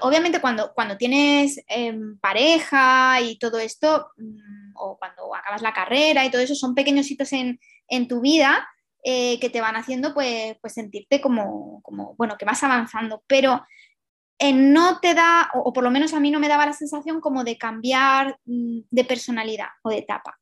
[0.00, 6.24] obviamente cuando, cuando tienes em, pareja y todo esto, mm, o cuando acabas la carrera
[6.24, 7.58] y todo eso, son pequeños hitos en,
[8.08, 8.68] tu vida
[9.04, 13.64] eh, que te van haciendo pues, pues sentirte como, como, bueno, que vas avanzando, pero
[14.38, 17.20] eh, no te da, o, por lo menos a mí no me daba la sensación
[17.20, 20.38] como de cambiar mm, de personalidad o de etapa.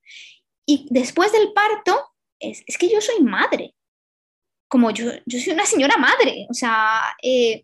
[0.66, 3.74] Y después del parto, es, que yo soy madre,
[4.68, 7.62] como yo, yo soy una señora madre, o sea, eh,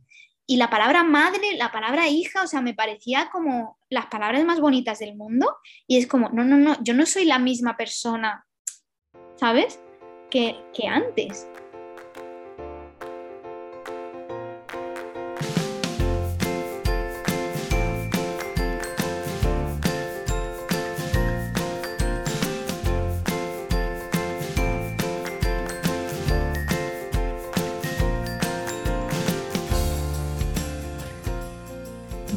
[0.51, 4.59] y la palabra madre, la palabra hija, o sea, me parecía como las palabras más
[4.59, 5.57] bonitas del mundo.
[5.87, 8.45] Y es como, no, no, no, yo no soy la misma persona,
[9.37, 9.79] ¿sabes?
[10.29, 11.47] Que, que antes.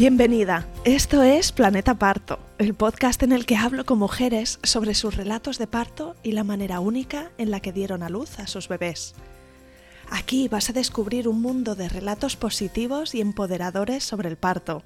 [0.04, 5.16] Bienvenida, esto es Planeta Parto, el podcast en el que hablo con mujeres sobre sus
[5.16, 8.68] relatos de parto y la manera única en la que dieron a luz a sus
[8.68, 9.16] bebés.
[10.12, 14.84] Aquí vas a descubrir un mundo de relatos positivos y empoderadores sobre el parto.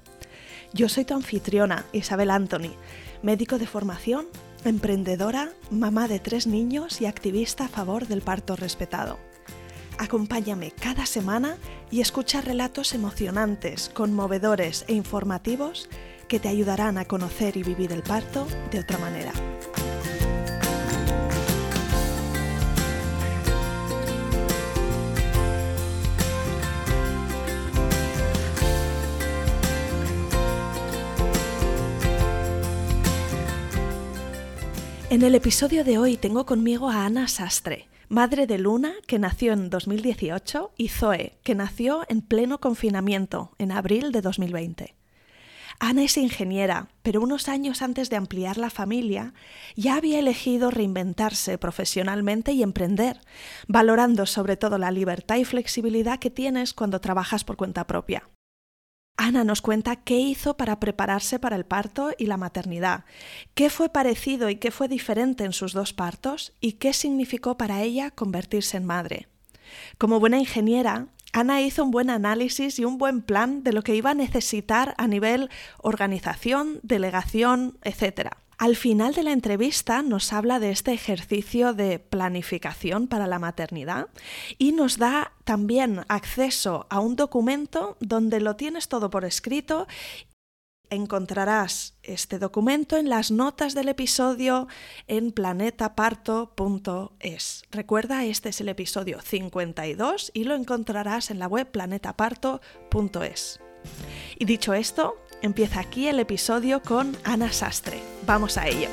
[0.72, 2.76] Yo soy tu anfitriona, Isabel Anthony,
[3.20, 4.26] médico de formación,
[4.64, 9.18] emprendedora, mamá de tres niños y activista a favor del parto respetado.
[9.98, 11.56] Acompáñame cada semana
[11.90, 15.88] y escucha relatos emocionantes, conmovedores e informativos
[16.28, 19.32] que te ayudarán a conocer y vivir el parto de otra manera.
[35.10, 39.52] En el episodio de hoy tengo conmigo a Ana Sastre madre de Luna, que nació
[39.52, 44.94] en 2018, y Zoe, que nació en pleno confinamiento, en abril de 2020.
[45.80, 49.32] Ana es ingeniera, pero unos años antes de ampliar la familia
[49.76, 53.20] ya había elegido reinventarse profesionalmente y emprender,
[53.68, 58.24] valorando sobre todo la libertad y flexibilidad que tienes cuando trabajas por cuenta propia.
[59.20, 63.04] Ana nos cuenta qué hizo para prepararse para el parto y la maternidad,
[63.54, 67.82] qué fue parecido y qué fue diferente en sus dos partos y qué significó para
[67.82, 69.26] ella convertirse en madre.
[69.98, 73.96] Como buena ingeniera, Ana hizo un buen análisis y un buen plan de lo que
[73.96, 78.30] iba a necesitar a nivel organización, delegación, etc.
[78.58, 84.08] Al final de la entrevista nos habla de este ejercicio de planificación para la maternidad
[84.58, 89.86] y nos da también acceso a un documento donde lo tienes todo por escrito
[90.90, 94.66] encontrarás este documento en las notas del episodio
[95.06, 97.62] en planetaparto.es.
[97.70, 103.60] Recuerda, este es el episodio 52 y lo encontrarás en la web planetaparto.es.
[104.38, 108.00] Y dicho esto, Empieza aquí el episodio con Ana Sastre.
[108.26, 108.88] Vamos a ello.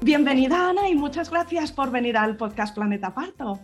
[0.00, 3.60] Bienvenida Ana y muchas gracias por venir al podcast Planeta Parto.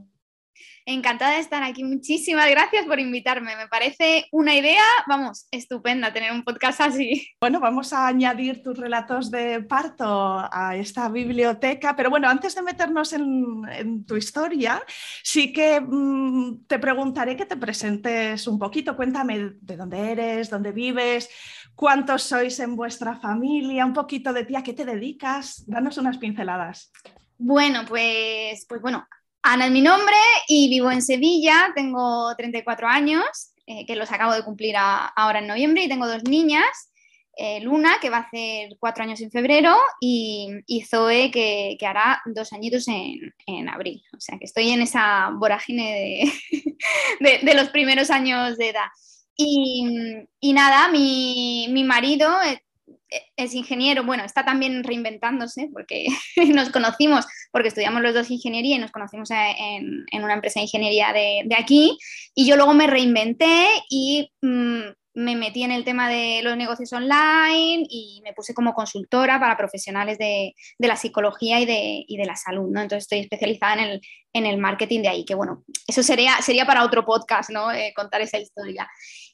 [0.91, 1.85] Encantada de estar aquí.
[1.85, 3.55] Muchísimas gracias por invitarme.
[3.55, 7.29] Me parece una idea, vamos, estupenda tener un podcast así.
[7.41, 10.05] Bueno, vamos a añadir tus relatos de parto
[10.51, 14.83] a esta biblioteca, pero bueno, antes de meternos en, tu historia,
[15.23, 18.97] sí que mm, te preguntaré que te presentes un poquito.
[18.97, 21.31] Cuéntame de dónde eres, dónde vives,
[21.77, 25.63] cuántos sois en vuestra familia, un poquito de ti, a qué te dedicas.
[25.69, 26.91] Danos unas pinceladas.
[27.39, 29.07] Bueno, pues, pues bueno,
[29.43, 30.17] Ana es mi nombre
[30.49, 35.47] y vivo en Sevilla, tengo 34 años, eh, que los acabo de cumplir ahora en
[35.47, 36.91] noviembre y tengo dos niñas,
[37.37, 42.53] eh, Luna, que va a hacer cuatro años en febrero, y, Zoe, que, hará dos
[42.53, 44.03] añitos en, abril.
[44.15, 46.31] O sea que estoy en esa vorágine
[47.21, 48.89] de, los primeros años de edad.
[49.37, 52.63] Y, nada, mi, mi marido eh,
[53.37, 56.07] es ingeniero, bueno, está también reinventándose porque
[56.55, 61.13] nos conocimos, porque estudiamos los dos ingeniería y nos conocimos en, una empresa de ingeniería
[61.13, 61.99] de, aquí
[62.35, 64.81] y yo luego me reinventé y mm,
[65.15, 69.57] me metí en el tema de los negocios online y me puse como consultora para
[69.57, 72.81] profesionales de, la psicología y de, la salud, ¿no?
[72.81, 74.01] Entonces estoy especializada en el,
[74.33, 77.73] en el marketing de ahí, que bueno, eso sería, sería para otro podcast, ¿no?
[77.73, 78.89] Eh, contar esa historia.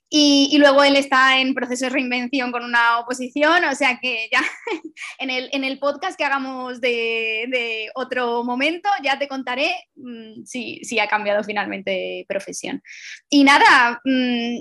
[0.09, 4.41] Y, luego él está en proceso de reinvención con una oposición, o sea que ya
[5.19, 10.99] en el, en el podcast que hagamos de, otro momento ya te contaré mm, si,
[11.01, 12.83] ha cambiado finalmente profesión.
[13.29, 14.61] Y nada, mm,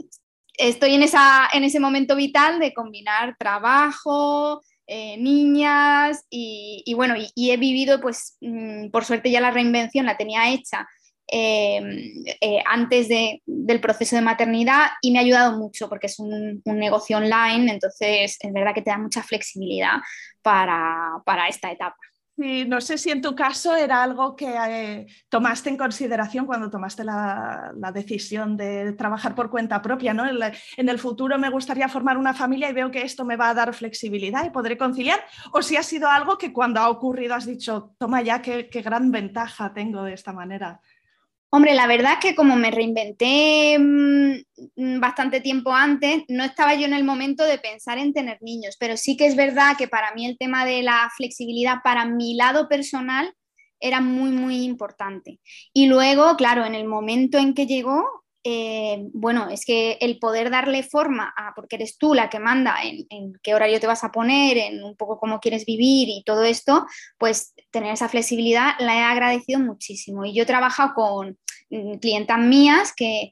[0.58, 7.52] estoy en, esa, en ese momento vital de combinar trabajo, eh, niñas y, bueno, y,
[7.52, 10.88] he vivido, pues mm, por suerte ya la reinvención la tenía hecha
[11.28, 16.62] em, eh, antes del proceso de maternidad y me ha ayudado mucho porque es un,
[16.66, 19.98] negocio online, entonces es verdad que te da mucha flexibilidad
[20.42, 21.98] para esta etapa.
[22.38, 26.70] Sí, no sé si en tu caso era algo que eh, tomaste en consideración cuando
[26.70, 30.26] tomaste la, decisión de trabajar por cuenta propia, ¿no?
[30.26, 33.54] En, el futuro me gustaría formar una familia y veo que esto me va a
[33.54, 35.24] dar flexibilidad y podré conciliar,
[35.54, 39.12] o si ha sido algo que cuando ha ocurrido has dicho, toma ya, qué gran
[39.12, 40.82] ventaja tengo de esta manera.
[41.50, 46.86] Hombre, la verdad es que como me reinventé mm, bastante tiempo antes, no estaba yo
[46.86, 50.14] en el momento de pensar en tener niños, pero sí que es verdad que para
[50.14, 53.34] mí el tema de la flexibilidad para mi lado personal
[53.80, 55.40] era muy, muy importante.
[55.74, 58.04] Y luego, claro, en el momento en que llegó,
[58.48, 62.76] eh, bueno, es que el poder darle forma a, porque eres tú la que manda
[62.84, 66.22] en, en, qué horario te vas a poner, en un poco cómo quieres vivir y
[66.24, 66.86] todo esto,
[67.18, 70.26] pues tener esa flexibilidad la he agradecido muchísimo.
[70.26, 71.40] Y yo he trabajado con
[71.72, 73.32] mm, clientas mías que,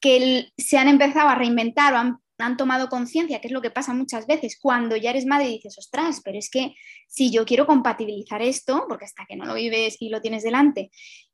[0.00, 3.92] que se han empezado a reinventar o han, tomado conciencia, que es lo que pasa
[3.92, 6.74] muchas veces, cuando ya eres madre y dices, ostras, pero es que
[7.06, 10.90] si yo quiero compatibilizar esto, porque hasta que no lo vives y lo tienes delante,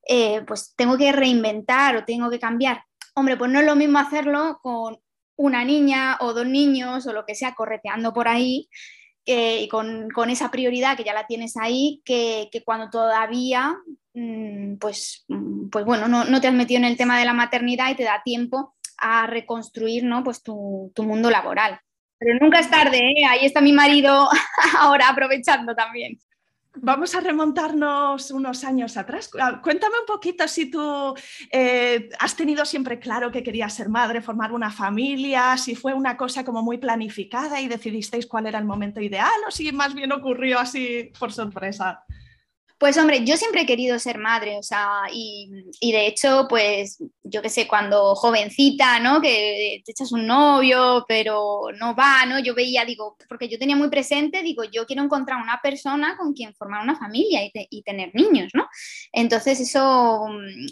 [0.09, 2.82] eh, pues tengo que reinventar o tengo que cambiar
[3.14, 4.98] Hombre, pues no es lo mismo hacerlo con
[5.36, 8.68] una niña o dos niños o lo que sea correteando por ahí
[9.24, 13.76] y con, esa prioridad que ya la tienes ahí, que, cuando todavía,
[14.14, 17.90] mm, pues, mm, pues bueno, no, te has metido en el tema de la maternidad
[17.90, 20.24] y te da tiempo a reconstruir ¿no?
[20.24, 21.80] pues tu, mundo laboral.
[22.18, 23.24] Pero nunca es tarde, ¿eh?
[23.26, 24.28] ahí está mi marido
[24.78, 26.18] ahora aprovechando también.
[26.82, 29.31] Vamos a remontarnos unos años atrás.
[29.38, 31.15] Ah, cuéntame un poquito si tú
[31.53, 36.17] eh, has tenido siempre claro que querías ser madre, formar una familia, si fue una
[36.17, 40.11] cosa como muy planificada y decidisteis cuál era el momento ideal o si más bien
[40.12, 42.03] ocurrió así por sorpresa.
[42.81, 45.50] Pues hombre, yo siempre he querido ser madre, o sea, y,
[45.82, 49.21] de hecho, pues yo qué sé, cuando jovencita, ¿no?
[49.21, 52.38] Que te echas un novio, pero no va, ¿no?
[52.38, 56.32] Yo veía, digo, porque yo tenía muy presente, digo, yo quiero encontrar una persona con
[56.32, 58.67] quien formar una familia y, y tener niños, ¿no?
[59.12, 60.27] Entonces eso,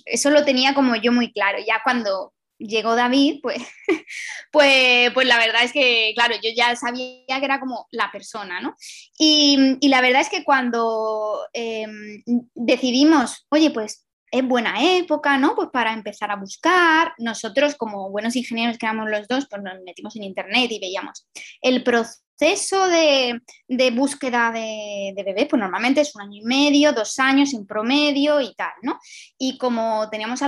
[0.06, 1.58] eso lo tenía como yo muy claro.
[1.58, 3.62] Ya cuando llegó David, pues,
[4.52, 8.60] pues, pues la verdad es que, claro, yo ya sabía que era como la persona,
[8.60, 8.74] ¿no?
[9.18, 12.22] Y, la verdad es que cuando em,
[12.54, 15.54] decidimos, oye, pues es buena época, ¿no?
[15.54, 17.14] Pues para empezar a buscar.
[17.18, 21.26] Nosotros, como buenos ingenieros que éramos los dos, pues nos metimos en internet y veíamos
[21.62, 27.18] el proceso proceso de, búsqueda de, bebé, pues normalmente es un año y medio, dos
[27.18, 28.98] años en promedio y tal, ¿no?
[29.36, 30.40] Y como teníamos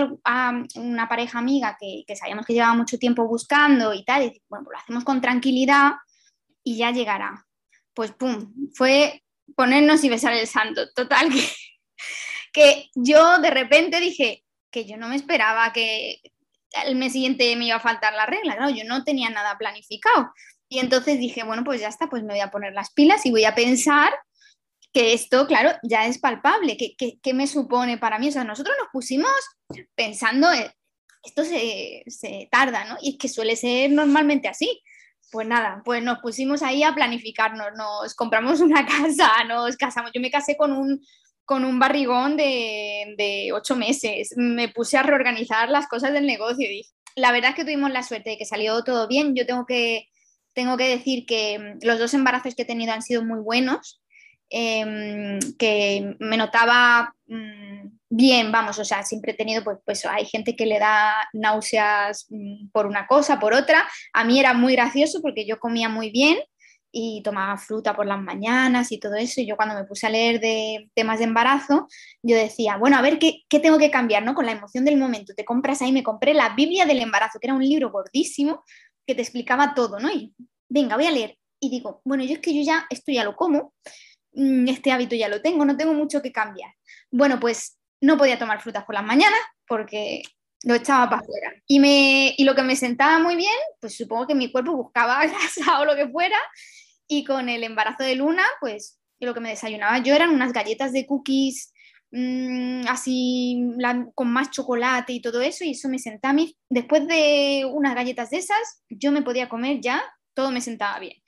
[0.76, 4.76] una pareja amiga que, sabíamos que llevaba mucho tiempo buscando y tal, y bueno, pues
[4.76, 5.92] lo hacemos con tranquilidad
[6.62, 7.46] y ya llegará.
[7.94, 9.24] Pues pum, fue
[9.56, 10.92] ponernos y besar el santo.
[10.94, 11.48] Total, que,
[12.52, 16.20] que yo de repente dije que yo no me esperaba que
[16.86, 20.32] el mes siguiente me iba a faltar la regla, claro, yo no tenía nada planificado.
[20.72, 23.32] Y entonces dije, bueno, pues ya está, pues me voy a poner las pilas y
[23.32, 24.12] voy a pensar
[24.92, 26.76] que esto, claro, ya es palpable.
[26.76, 28.28] ¿Qué, me supone para mí?
[28.28, 29.32] O sea, nosotros nos pusimos
[29.96, 30.48] pensando,
[31.24, 32.98] esto se, tarda, ¿no?
[33.02, 34.80] Y es que suele ser normalmente así.
[35.32, 40.12] Pues nada, pues nos pusimos ahí a planificarnos, nos compramos una casa, nos casamos.
[40.14, 41.04] Yo me casé con un,
[41.44, 44.34] con un barrigón de, de ocho meses.
[44.36, 48.04] Me puse a reorganizar las cosas del negocio y la verdad es que tuvimos la
[48.04, 49.34] suerte de que salió todo bien.
[49.34, 50.09] Yo tengo que
[50.54, 54.02] tengo que decir que mm, los dos embarazos que he tenido han sido muy buenos,
[54.50, 60.26] em, que me notaba mm, bien, vamos, o sea, siempre he tenido, pues, pues hay
[60.26, 63.88] gente que le da náuseas mm, por una cosa, por otra.
[64.12, 66.38] A mí era muy gracioso porque yo comía muy bien
[66.92, 69.40] y tomaba fruta por las mañanas y todo eso.
[69.40, 71.86] Y yo cuando me puse a leer de temas de embarazo,
[72.22, 74.24] yo decía, bueno, a ver, ¿qué, qué tengo que cambiar?
[74.24, 74.34] ¿no?
[74.34, 75.34] Con la emoción del momento.
[75.34, 78.64] Te compras ahí, me compré la Biblia del embarazo, que era un libro gordísimo,
[79.10, 80.08] que te explicaba todo, ¿no?
[80.08, 80.32] Y
[80.68, 81.36] venga, voy a leer.
[81.58, 83.74] Y digo, bueno, yo es que yo ya esto ya lo como,
[84.32, 86.72] mm, este hábito ya lo tengo, no tengo mucho que cambiar.
[87.10, 90.22] Bueno, pues no podía tomar frutas por las mañanas porque
[90.62, 91.52] lo echaba para afuera.
[91.66, 95.26] Y, me, y lo que me sentaba muy bien, pues supongo que mi cuerpo buscaba
[95.26, 96.38] grasa o lo que fuera.
[97.08, 100.92] Y con el embarazo de Luna, pues lo que me desayunaba yo eran unas galletas
[100.92, 101.72] de cookies
[102.12, 103.62] Mm, así
[104.14, 107.94] con más chocolate y todo eso, y eso me sentaba a mí, después de unas
[107.94, 110.02] galletas de esas, yo me podía comer ya,
[110.34, 111.22] todo me sentaba bien.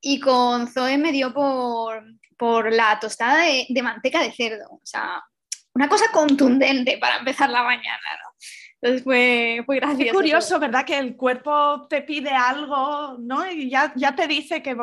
[0.00, 2.04] Y con Zoe me dio por,
[2.36, 5.22] por la tostada de, manteca de cerdo, o sea,
[5.74, 7.98] una cosa contundente para empezar la mañana,
[8.80, 10.04] Entonces fue, fue gracioso.
[10.04, 10.84] Es curioso, ¿verdad?
[10.84, 13.50] Que el cuerpo te pide algo, ¿no?
[13.50, 14.76] Y ya, ya te dice que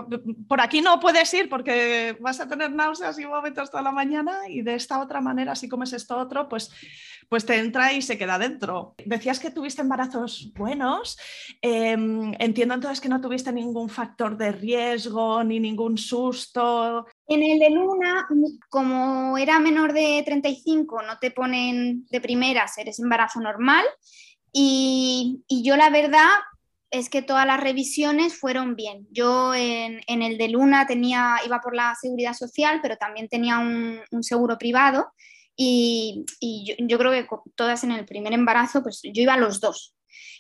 [0.48, 4.50] por aquí no puedes ir porque vas a tener náuseas y vómitos toda la mañana
[4.50, 6.72] y de esta otra manera, si comes esto otro, pues,
[7.30, 8.96] pues te entra y se queda dentro.
[9.06, 11.18] Decías que tuviste embarazos buenos.
[11.62, 17.08] Em, entiendo entonces que no tuviste ningún factor de riesgo ni ningún susto.
[17.27, 18.27] En el de Luna,
[18.70, 23.84] como era menor de 35, no te ponen de primeras, eres embarazo normal.
[24.51, 26.29] Y, yo la verdad
[26.91, 29.08] es que todas las revisiones fueron bien.
[29.12, 34.01] Yo en, el de Luna tenía, iba por la seguridad social, pero también tenía un,
[34.22, 35.08] seguro privado.
[35.58, 39.60] Y, yo, yo, creo que todas en el primer embarazo, pues yo iba a los
[39.60, 39.96] dos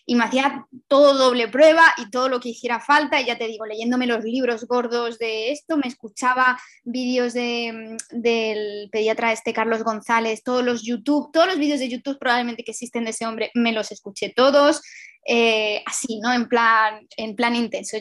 [0.05, 3.47] y me hacía todo doble prueba y todo lo que hiciera falta, y ya te
[3.47, 9.83] digo, leyéndome los libros gordos de esto, me escuchaba vídeos de, del pediatra este Carlos
[9.83, 13.49] González, todos los YouTube, todos los vídeos de YouTube probablemente que existen de ese hombre,
[13.55, 14.81] me los escuché todos,
[15.25, 16.31] eh, así, ¿no?
[16.33, 17.97] En plan, en plan intenso.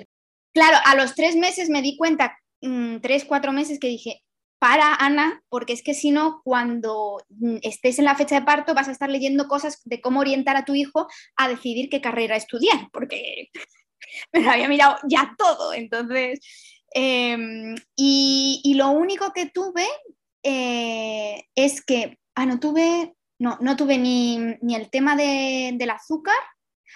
[0.52, 4.23] Claro, a los tres meses me di cuenta, mm, tres, cuatro meses, que dije,
[4.64, 8.72] para, Ana, porque es que si no, cuando mm, estés en la fecha de parto
[8.72, 11.06] vas a estar leyendo cosas de cómo orientar a tu hijo
[11.36, 13.50] a decidir qué carrera estudiar, porque
[14.32, 15.74] me lo había mirado ya todo.
[15.74, 16.40] Entonces,
[16.94, 19.86] em, y, lo único que tuve
[20.42, 26.38] eh, es que, ah, no tuve, no, no tuve ni, el tema del azúcar.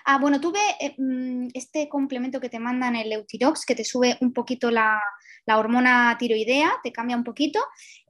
[0.07, 4.17] Ah, bueno, tuve eh, mm, este complemento que te mandan, el Eutirox, que te sube
[4.23, 4.99] un poquito la,
[5.49, 7.59] la hormona tiroidea, te cambia un poquito,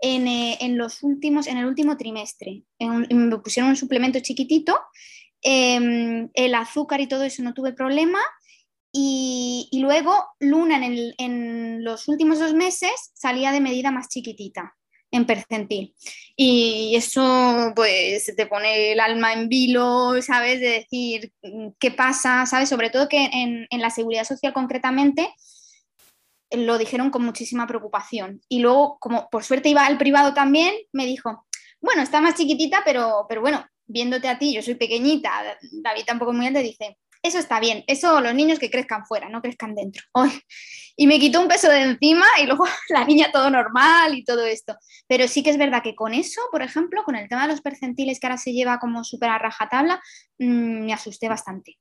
[0.01, 2.65] en, eh, los últimos, en el último trimestre.
[2.81, 4.77] me pusieron un suplemento chiquitito,
[5.41, 8.19] em, el azúcar y todo eso no tuve problema.
[8.93, 14.75] Y, luego Luna en, en, los últimos dos meses salía de medida más chiquitita
[15.13, 15.95] en percentil.
[16.37, 20.59] Y eso pues te pone el alma en vilo, ¿sabes?
[20.61, 21.33] De decir
[21.79, 22.69] qué pasa, ¿sabes?
[22.69, 25.33] Sobre todo que en, en la seguridad social concretamente
[26.51, 28.41] lo dijeron con muchísima preocupación.
[28.49, 31.47] Y luego, como por suerte iba al privado también, me dijo,
[31.81, 35.31] bueno, está más chiquitita, pero, pero bueno, viéndote a ti, yo soy pequeñita,
[35.83, 39.43] David tampoco muy grande, dice, eso está bien, eso los niños que crezcan fuera, no
[39.43, 40.05] crezcan dentro.
[41.01, 44.45] Y me quitó un peso de encima y luego la niña todo normal y todo
[44.45, 44.77] esto.
[45.07, 47.61] Pero sí que es verdad que con eso, por ejemplo, con el tema de los
[47.61, 50.03] percentiles que ahora se lleva como súper a rajatabla,
[50.39, 51.79] mm, me asusté bastante.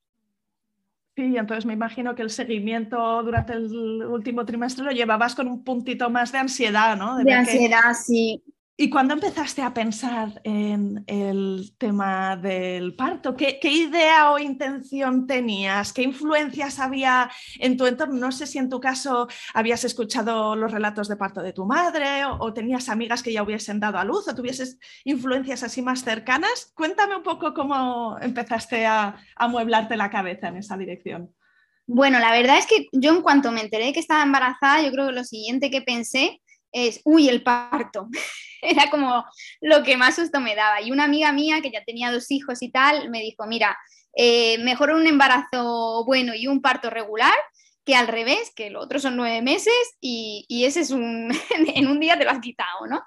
[1.17, 5.63] Sí, entonces me imagino que el seguimiento durante el último trimestre lo llevabas con un
[5.63, 7.17] puntito más de ansiedad, ¿no?
[7.17, 8.43] De, ansiedad, sí.
[8.79, 13.36] ¿Y cuándo empezaste a pensar en el tema del parto?
[13.36, 15.91] ¿Qué, idea o intención tenías?
[15.91, 18.13] ¿Qué influencias había en tu entorno?
[18.19, 22.24] No sé si en tu caso habías escuchado los relatos de parto de tu madre
[22.25, 26.72] o, tenías amigas que ya hubiesen dado a luz o tuvieses influencias así más cercanas.
[26.75, 31.34] Cuéntame un poco cómo empezaste a amueblarte la cabeza en esa dirección.
[31.88, 35.07] Bueno, la verdad es que yo en cuanto me enteré que estaba embarazada, yo creo
[35.07, 38.07] que lo siguiente que pensé es, uy, el parto.
[38.62, 39.25] Era como
[39.62, 40.81] lo que más susto me daba.
[40.81, 43.77] Y una amiga mía que ya tenía dos hijos y tal, me dijo, mira,
[44.15, 47.36] eh, mejor un embarazo bueno y un parto regular
[47.88, 51.31] que al revés, que lo otro son nueve meses y, ese es un,
[51.75, 53.01] en un día te lo has quitado, ¿no?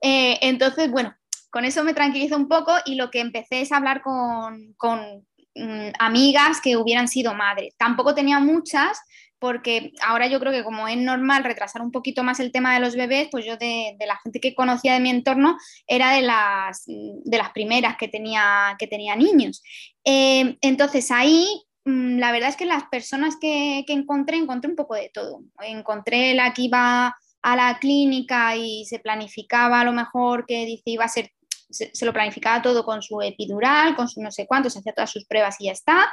[0.00, 1.14] Eh, entonces, bueno,
[1.50, 5.90] con eso me tranquilizo un poco y lo que empecé es hablar con, con mm,
[5.98, 7.74] amigas que hubieran sido madres.
[7.76, 8.98] Tampoco tenía muchas,
[9.42, 12.80] porque ahora yo creo que como es normal retrasar un poquito más el tema de
[12.80, 15.58] los bebés, pues yo de, la gente que conocía de mi entorno
[15.88, 19.60] era de las, de las primeras que tenía, que tenía niños.
[20.04, 21.44] Eh, entonces ahí
[21.84, 25.40] mm, la verdad es que las personas que, encontré, encontré un poco de todo.
[25.60, 30.84] Encontré la que iba a la clínica y se planificaba a lo mejor que dice
[30.86, 31.32] iba a ser
[31.68, 34.92] se, se, lo planificaba todo con su epidural, con su no sé cuánto, se hacía
[34.92, 36.12] todas sus pruebas y ya está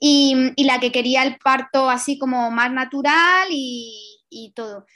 [0.00, 4.86] y, la que quería el parto así como más natural y, todo.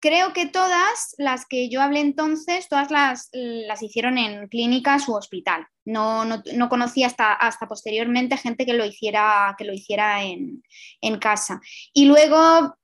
[0.00, 5.14] Creo que todas las que yo hablé entonces, todas las, las hicieron en clínicas u
[5.14, 5.66] hospital.
[5.84, 10.62] No, no, no, conocía hasta, hasta posteriormente gente que lo hiciera, que lo hiciera en,
[11.02, 11.60] en casa.
[11.92, 12.74] Y luego,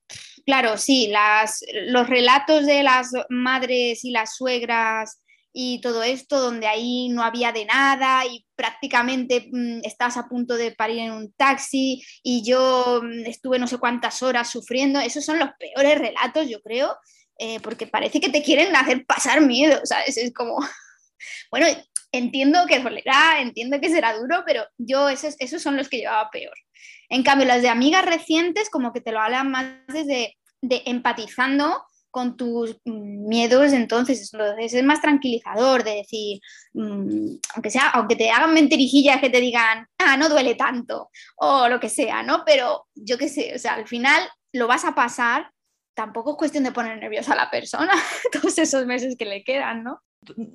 [0.44, 5.22] claro, sí, las, los relatos de las madres y las suegras
[5.58, 10.54] y todo esto, donde ahí no había de nada y prácticamente mm, estás a punto
[10.54, 15.00] de parir en un taxi y yo mm, estuve no sé cuántas horas sufriendo.
[15.00, 16.94] Esos son los peores relatos, yo creo,
[17.38, 20.18] eh, porque parece que te quieren hacer pasar miedo, ¿sabes?
[20.18, 20.58] Es como,
[21.50, 21.66] bueno,
[22.12, 26.28] entiendo que dolerá, entiendo que será duro, pero yo esos, esos son los que llevaba
[26.30, 26.54] peor.
[27.08, 31.82] En cambio, las de amigas recientes como que te lo hablan más desde de empatizando
[32.16, 36.40] con tus miedos, entonces, es más tranquilizador de decir,
[36.72, 41.68] mm, aunque sea, aunque te hagan mentirijillas que te digan, ah, no duele tanto, o
[41.68, 42.42] lo que sea, ¿no?
[42.46, 45.50] Pero yo qué sé, o sea, al final lo vas a pasar,
[45.92, 47.92] tampoco es cuestión de poner nerviosa a la persona
[48.32, 50.00] todos esos meses que le quedan, ¿no?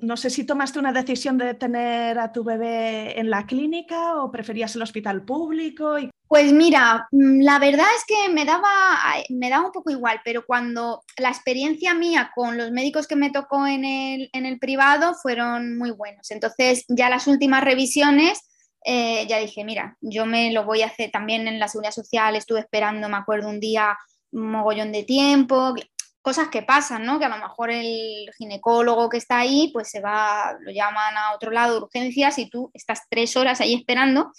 [0.00, 4.32] No sé si tomaste una decisión de tener a tu bebé en la clínica o
[4.32, 5.96] preferías el hospital público.
[6.32, 8.96] Pues mira, mm, la verdad es que me daba,
[9.28, 13.30] me daba un poco igual, pero cuando la experiencia mía con los médicos que me
[13.30, 16.30] tocó en el, en el privado fueron muy buenos.
[16.30, 18.48] Entonces ya las últimas revisiones
[18.82, 22.34] eh, ya dije, mira, yo me lo voy a hacer también en la seguridad social,
[22.34, 23.94] estuve esperando, me acuerdo un día,
[24.30, 25.74] un mogollón de tiempo,
[26.22, 27.18] cosas que pasan, ¿no?
[27.18, 31.34] Que a lo mejor el ginecólogo que está ahí, pues se va, lo llaman a
[31.34, 34.32] otro lado de urgencias y tú estás tres horas ahí esperando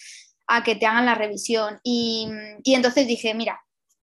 [0.56, 1.80] a que te hagan la revisión.
[1.84, 2.30] Y,
[2.66, 3.60] entonces dije, mira,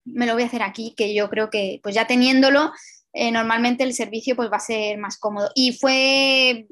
[0.04, 2.72] me lo voy a hacer aquí, que yo creo que pues ya teniéndolo,
[3.12, 5.50] eh, normalmente el servicio pues va a ser más cómodo.
[5.54, 6.66] Y fue,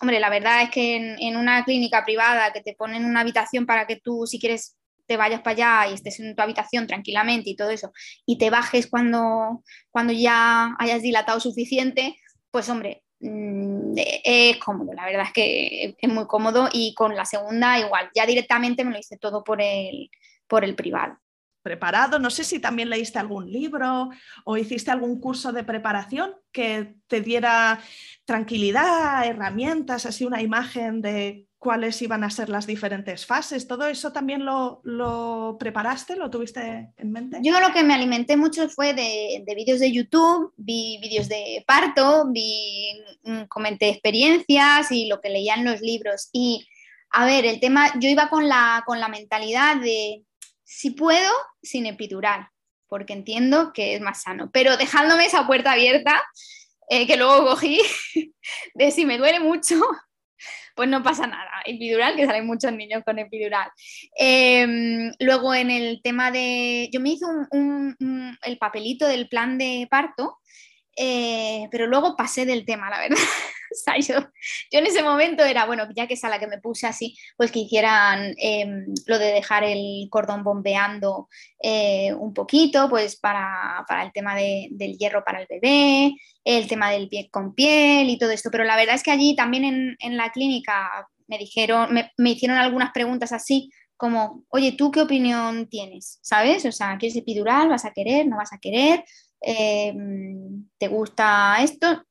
[0.00, 3.66] hombre, la verdad es que en, en una clínica privada que te ponen una habitación
[3.66, 4.76] para que tú, si quieres
[5.06, 7.92] te vayas para allá y estés en tu habitación tranquilamente y todo eso,
[8.24, 12.16] y te bajes cuando, cuando ya hayas dilatado suficiente,
[12.50, 17.78] pues hombre, es cómodo, la verdad es que es muy cómodo y con la segunda
[17.78, 20.10] igual, ya directamente me lo hice todo por el,
[20.46, 21.18] por el privado.
[21.62, 24.10] Preparado, no sé si también leíste algún libro
[24.44, 27.80] o hiciste algún curso de preparación que te diera
[28.24, 33.66] tranquilidad, herramientas, así una imagen de cuáles iban a ser las diferentes fases.
[33.66, 36.16] ¿Todo eso también lo, preparaste?
[36.16, 37.38] ¿Lo tuviste en mente?
[37.42, 42.26] Yo lo que me alimenté mucho fue de, vídeos de YouTube, vi vídeos de parto,
[42.30, 46.28] vi, mm, comenté experiencias y lo que leía en los libros.
[46.32, 46.68] Y
[47.10, 50.24] a ver, el tema, yo iba con la, con la mentalidad de
[50.64, 51.32] si puedo,
[51.62, 52.48] sin epidural,
[52.88, 56.22] porque entiendo que es más sano, pero dejándome esa puerta abierta,
[56.88, 57.80] eh, que luego cogí,
[58.74, 59.80] de si me duele mucho,
[60.76, 61.50] pues no pasa nada.
[61.64, 63.68] Epidural, que salen muchos niños con epidural.
[64.16, 67.24] Em, luego en el tema de, yo me hice
[68.44, 70.38] el papelito del plan de parto,
[70.96, 73.16] eh, pero luego pasé del tema, la verdad.
[74.08, 77.16] yo, en ese momento era, bueno, ya que es a la que me puse así,
[77.36, 81.28] pues que hicieran em, lo de dejar el cordón bombeando
[81.62, 87.08] eh, un poquito, pues para, el tema del hierro para el bebé, el tema del
[87.08, 88.50] pie con piel y todo esto.
[88.50, 92.92] Pero la verdad es que allí también en, la clínica me dijeron, me, hicieron algunas
[92.92, 96.18] preguntas así como, oye, ¿tú qué opinión tienes?
[96.22, 96.64] ¿Sabes?
[96.66, 97.68] O sea, ¿quieres epidural?
[97.68, 98.26] ¿Vas a querer?
[98.26, 99.04] ¿No vas a querer?
[99.40, 102.04] Em, ¿Te gusta esto?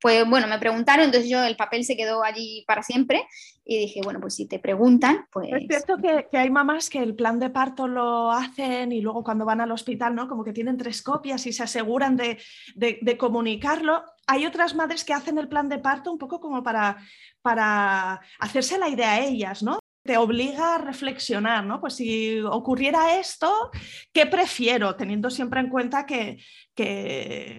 [0.00, 3.26] Pues bueno, me preguntaron, entonces yo el papel se quedó allí para siempre
[3.64, 5.48] y dije, bueno, pues si te preguntan, pues...
[5.52, 9.44] Es cierto que, hay mamás que el plan de parto lo hacen y luego cuando
[9.44, 10.28] van al hospital, ¿no?
[10.28, 12.38] Como que tienen tres copias y se aseguran de,
[12.76, 14.04] de comunicarlo.
[14.26, 16.98] Hay otras madres que hacen el plan de parto un poco como para,
[17.42, 19.78] para hacerse la idea a ellas, ¿no?
[20.08, 21.82] Te obliga a reflexionar, ¿no?
[21.82, 23.70] Pues si ocurriera esto,
[24.10, 24.96] ¿qué prefiero?
[24.96, 26.38] Teniendo siempre en cuenta que,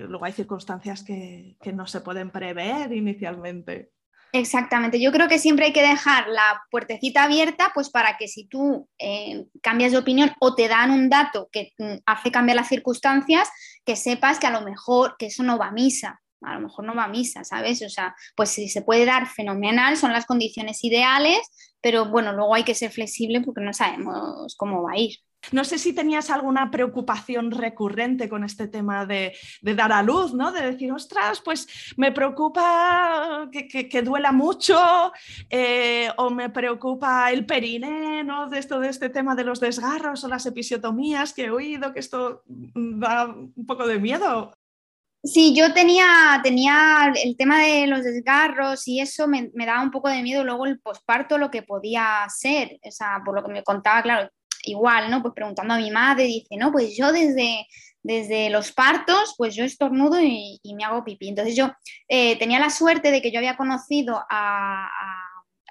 [0.08, 3.92] luego hay circunstancias que, no se pueden prever inicialmente.
[4.34, 8.48] Exactamente, yo creo que siempre hay que dejar la puertecita abierta, pues para que si
[8.48, 12.68] tú eh, cambias de opinión o te dan un dato que mm, hace cambiar las
[12.68, 13.48] circunstancias,
[13.86, 16.86] que sepas que a lo mejor que eso no va a misa, a lo mejor
[16.86, 17.82] no va a misa, ¿sabes?
[17.82, 21.40] O sea, pues si se puede dar fenomenal, son las condiciones ideales,
[21.82, 25.18] pero bueno, luego hay que ser flexible porque no sabemos cómo va a ir.
[25.52, 30.52] No sé si tenías alguna preocupación recurrente con este tema de, dar a luz, ¿no?
[30.52, 35.12] De decir, ostras, pues me preocupa que, duela mucho
[35.50, 38.50] eh, o me preocupa el periné, ¿no?
[38.50, 42.00] De esto, de este tema de los desgarros o las episiotomías que he oído, que
[42.00, 44.54] esto da un poco de miedo.
[45.22, 50.08] Sí, yo tenía, tenía el tema de los desgarros y eso me, daba un poco
[50.08, 53.64] de miedo luego el posparto, lo que podía ser, o sea, por lo que me
[53.64, 54.30] contaba, claro,
[54.64, 55.22] igual, ¿no?
[55.22, 57.68] Pues preguntando a mi madre, dice, no, pues yo desde,
[58.02, 61.28] desde los partos, pues yo estornudo y, y me hago pipí.
[61.30, 61.72] Entonces yo
[62.08, 64.88] eh, tenía la suerte de que yo había conocido a,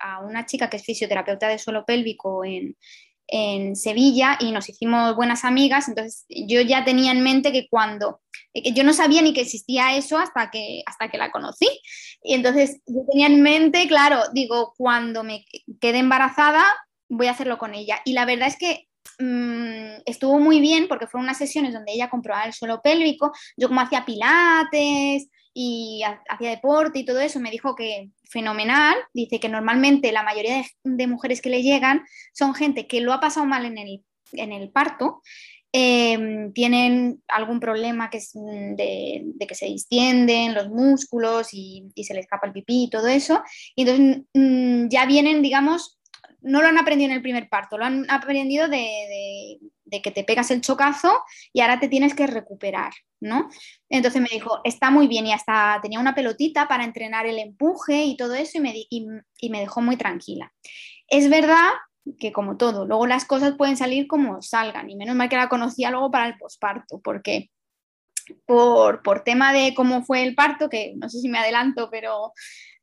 [0.00, 2.76] a, una chica que es fisioterapeuta de suelo pélvico en,
[3.28, 8.20] en Sevilla y nos hicimos buenas amigas, entonces yo ya tenía en mente que cuando,
[8.62, 11.68] que yo no sabía ni que existía eso hasta que, hasta que la conocí.
[12.22, 15.44] Y entonces yo tenía en mente, claro, digo, cuando me
[15.80, 16.64] quede embarazada,
[17.08, 18.00] voy a hacerlo con ella.
[18.04, 22.10] Y la verdad es que mm, estuvo muy bien porque fueron unas sesiones donde ella
[22.10, 25.28] comprobaba el suelo pélvico, yo como hacía pilates,
[25.60, 28.94] y hacía deporte y todo eso, me dijo que fenomenal.
[29.12, 33.18] Dice que normalmente la mayoría de, mujeres que le llegan son gente que lo ha
[33.18, 35.20] pasado mal en el, en el parto
[35.70, 42.14] Em, tienen algún problema que es mm, de, que se distienden los músculos y, se
[42.14, 43.42] les escapa el pipí y todo eso.
[43.76, 45.98] Y entonces mm, ya vienen, digamos,
[46.40, 49.58] no lo han aprendido en el primer parto, lo han aprendido de,
[50.02, 51.12] que te pegas el chocazo
[51.52, 53.48] y ahora te tienes que recuperar, ¿no?
[53.90, 58.04] Entonces me dijo, está muy bien y hasta tenía una pelotita para entrenar el empuje
[58.04, 60.52] y todo eso y me, y me dejó muy tranquila.
[61.08, 61.70] Es verdad
[62.18, 65.48] que como todo, luego las cosas pueden salir como salgan y menos mal que la
[65.48, 67.50] conocía luego para el posparto, porque
[68.46, 72.32] por, tema de cómo fue el parto, que no sé si me adelanto, pero,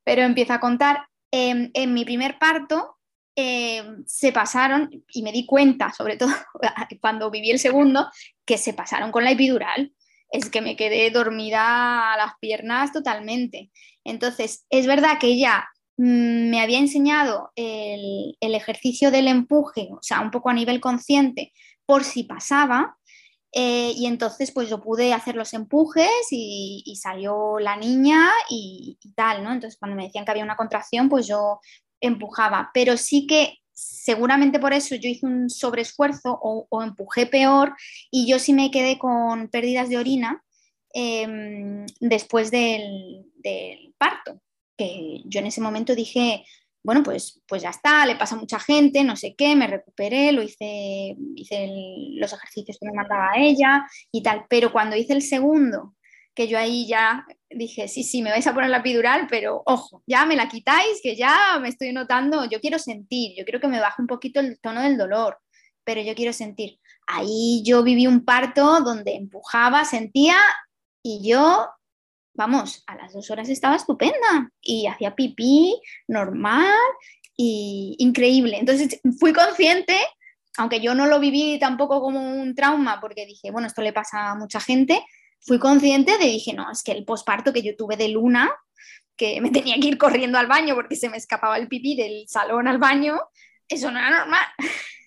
[0.03, 2.97] pero empiezo a contar, em, en mi primer parto
[3.35, 6.29] em, se pasaron, y me di cuenta, sobre todo
[7.01, 8.09] cuando viví el segundo,
[8.45, 9.93] que se pasaron con la epidural.
[10.31, 13.71] Es que me quedé dormida a las piernas totalmente.
[14.03, 20.31] Entonces, es verdad que Mm, me había enseñado el, ejercicio del empuje, o sea, un
[20.31, 21.53] poco a nivel consciente,
[21.85, 22.97] por si pasaba.
[23.53, 29.43] Eh, y entonces, pues yo pude hacer los empujes y, salió la niña y, tal,
[29.43, 29.53] ¿no?
[29.53, 31.59] Entonces, cuando me decían que había una contracción, pues yo
[32.01, 32.71] empujaba.
[32.73, 37.73] Pero sí que seguramente por eso yo hice un sobreesfuerzo o, empujé peor
[38.11, 40.43] y yo sí me quedé con pérdidas de orina
[40.93, 43.25] em, después del
[43.97, 44.41] parto
[44.77, 46.45] que yo en ese momento dije,
[46.83, 50.31] bueno, pues, pues ya está, le pasa a mucha gente, no sé qué, me recuperé,
[50.31, 51.67] lo hice, hice
[52.17, 55.95] los ejercicios que me mandaba ella y tal, pero cuando hice el segundo,
[56.35, 60.03] que yo ahí ya dije, sí, sí, me vais a poner la epidural, pero ojo,
[60.05, 63.67] ya me la quitáis, que ya me estoy notando, yo quiero sentir, yo quiero que
[63.67, 65.39] me baje un poquito el tono del dolor,
[65.83, 66.79] pero yo quiero sentir.
[67.07, 70.35] Ahí yo viví un parto donde empujaba, sentía
[71.01, 71.67] y yo
[72.35, 76.77] vamos, a las dos horas estaba estupenda y hacía pipí normal
[77.35, 78.57] y increíble.
[78.57, 79.97] Entonces fui consciente,
[80.57, 84.31] aunque yo no lo viví tampoco como un trauma, porque dije, bueno, esto le pasa
[84.31, 85.03] a mucha gente,
[85.39, 88.51] fui consciente de, dije, no, es que el posparto que yo tuve de luna,
[89.15, 92.27] que me tenía que ir corriendo al baño porque se me escapaba el pipí del
[92.27, 93.19] salón al baño,
[93.67, 94.45] eso no era normal.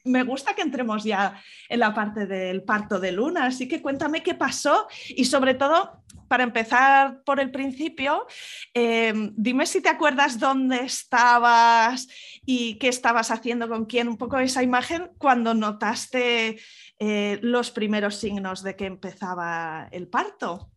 [0.09, 4.23] Me gusta que entremos ya en la parte del parto de luna, así que cuéntame
[4.23, 8.27] qué pasó y sobre todo para empezar por el principio,
[8.75, 12.07] eh, dime si te acuerdas dónde estabas
[12.45, 16.61] y qué estabas haciendo con quién, un poco esa imagen cuando notaste
[16.99, 20.71] eh, los primeros signos de que empezaba el parto.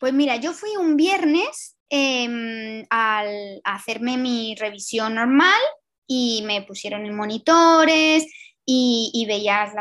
[0.00, 5.60] Pues mira, yo fui un viernes em, al hacerme mi revisión normal
[6.06, 8.26] y me pusieron en monitores
[8.64, 9.72] y, veías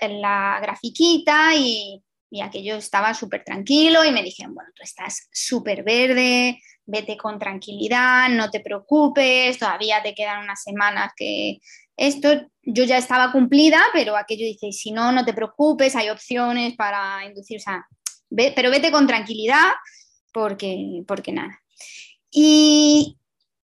[0.00, 5.82] la grafiquita y y aquello estaba súper tranquilo y me dijeron, bueno, tú estás súper
[5.84, 11.58] verde, vete con tranquilidad, no te preocupes, todavía te quedan unas semanas que
[11.94, 12.30] esto,
[12.62, 17.22] yo ya estaba cumplida, pero aquello dice, si no, no te preocupes, hay opciones para
[17.26, 17.86] inducir, o sea,
[18.34, 19.70] pero vete con tranquilidad
[20.32, 21.60] porque, porque nada.
[22.30, 23.18] Y,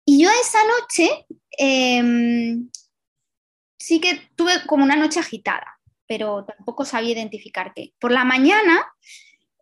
[0.05, 1.25] yo esa noche
[1.57, 2.69] em,
[3.77, 7.93] sí que tuve como una noche agitada pero tampoco sabía identificar qué.
[7.97, 8.85] Por la mañana,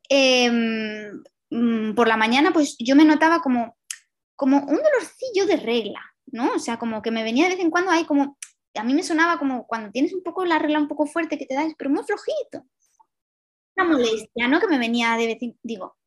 [0.10, 1.21] em,
[1.52, 3.78] mm, por la mañana, pues yo me notaba como,
[4.36, 6.54] como un dolorcillo de regla, ¿no?
[6.56, 8.36] O sea, como que me venía de vez en cuando ahí como,
[8.73, 11.45] a mí me sonaba como cuando tienes un poco la regla un poco fuerte que
[11.45, 12.65] te das, pero muy flojito.
[13.75, 14.60] Una molestia, ¿no?
[14.60, 15.97] Que me venía de vez en digo,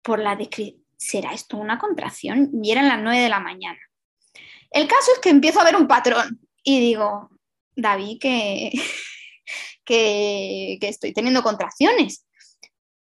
[0.00, 2.50] por la descripción, ¿será esto una contracción?
[2.62, 3.78] Y eran las nueve de la mañana.
[4.70, 7.30] El caso es que empiezo a ver un patrón y digo,
[7.74, 8.72] David, que,
[9.84, 12.26] que, estoy teniendo contracciones.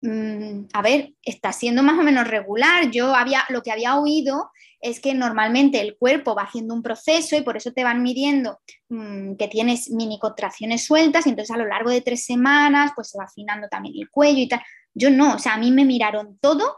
[0.02, 2.92] Mm, a ver, está siendo más o menos regular.
[2.92, 7.36] Yo había, lo que había oído es que normalmente el cuerpo va haciendo un proceso
[7.36, 11.58] y por eso te van midiendo mm, que tienes mini contracciones sueltas y entonces a
[11.58, 14.62] lo largo de tres semanas pues se va afinando también el cuello y tal.
[14.94, 16.78] Yo no, o sea, a mí me miraron todo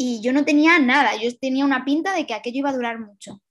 [0.00, 3.00] y yo no tenía nada, yo tenía una pinta de que aquello iba a durar
[3.00, 3.42] mucho.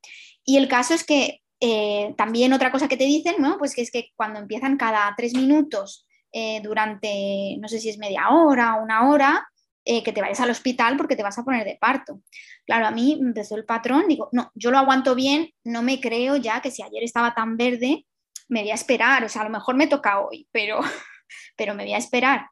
[0.45, 3.57] Y el caso es que eh, también otra cosa que te dicen, ¿no?
[3.57, 7.97] Pues que es que cuando empiezan cada tres minutos eh, durante, no sé si es
[7.97, 9.45] media hora o una hora,
[9.83, 12.21] eh, que te vayas al hospital porque te vas a poner de parto.
[12.65, 16.37] Claro, a mí empezó el patrón, digo, no, yo lo aguanto bien, no me creo
[16.37, 18.05] ya que si ayer estaba tan verde,
[18.47, 20.79] me voy a esperar, o sea, a lo mejor me toca hoy, pero,
[21.57, 22.47] pero me voy a esperar.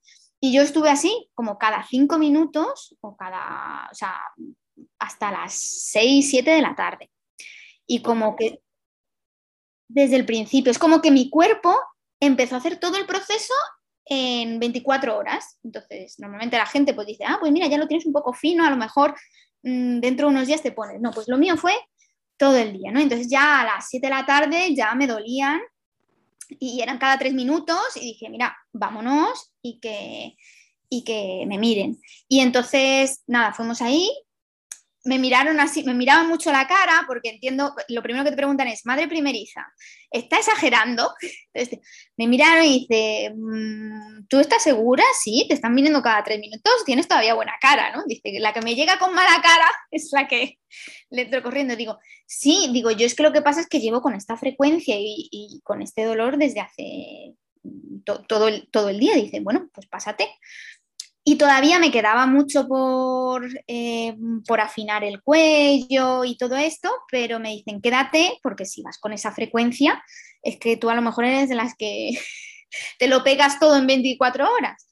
[0.46, 4.14] Y yo estuve así, como cada cinco minutos, o cada, o sea,
[5.00, 7.10] hasta las seis, siete de la tarde.
[7.88, 8.62] Y como que
[9.88, 10.72] desde el principio.
[10.72, 11.76] Es como que mi cuerpo
[12.20, 13.56] empezó a hacer todo el proceso
[14.06, 15.58] en 24 horas.
[15.64, 18.64] Entonces, normalmente la gente pues dice, ah, pues mira, ya lo tienes un poco fino,
[18.64, 19.16] a lo mejor
[19.64, 21.02] mm, dentro de unos días te pones.
[21.02, 21.74] No, pues lo mío fue
[22.38, 23.00] todo el día, ¿no?
[23.00, 25.60] Entonces ya a las 7 de la tarde ya me dolían
[26.50, 30.36] y eran cada tres minutos y dije, mira, vámonos y que,
[30.90, 32.00] y que me miren.
[32.28, 34.10] Y entonces, nada, fuimos ahí,
[35.06, 38.68] me miraron así, me miraban mucho la cara porque entiendo, lo primero que te preguntan
[38.68, 39.66] es, madre primeriza,
[40.10, 41.14] ¿está exagerando?
[42.18, 45.04] me miraron y dice, mm, ¿tú estás segura?
[45.22, 48.04] Sí, te están viniendo cada tres minutos, tienes todavía buena cara, ¿no?
[48.08, 50.58] Dice, la que me llega con mala cara es la que
[51.12, 51.76] le entro corriendo.
[51.76, 54.96] Digo, sí, digo, yo es que lo que pasa es que llevo con esta frecuencia
[54.98, 57.36] y, con este dolor desde hace
[58.28, 59.16] todo, el, todo el día.
[59.16, 60.28] Dice, bueno, pues pásate.
[61.28, 64.16] Y todavía me quedaba mucho por, eh,
[64.48, 69.12] por afinar el cuello y todo esto, pero me dicen, quédate, porque si vas con
[69.12, 70.04] esa frecuencia,
[70.44, 72.12] es que tú a lo mejor eres de las que
[73.00, 74.88] te lo pegas todo en 24 horas.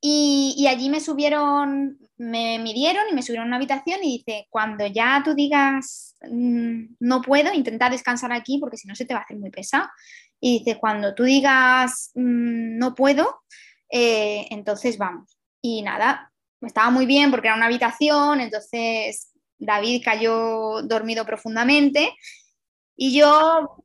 [0.00, 4.86] Y, allí me subieron, me midieron y me subieron a una habitación y dice, cuando
[4.86, 9.20] ya tú digas, mm, no puedo, intenta descansar aquí porque si no se te va
[9.20, 9.88] a hacer muy pesado.
[10.38, 13.40] Y dice, cuando tú digas, mm, no puedo,
[13.90, 15.37] eh, entonces vamos.
[15.62, 22.14] Y nada, estaba muy bien porque era una habitación, entonces David cayó dormido profundamente
[22.96, 23.84] y yo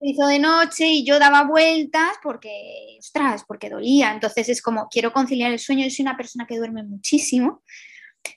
[0.00, 4.12] hizo de noche y yo daba vueltas porque, ostras, porque dolía.
[4.12, 7.62] Entonces es como, quiero conciliar el sueño, yo soy una persona que duerme muchísimo.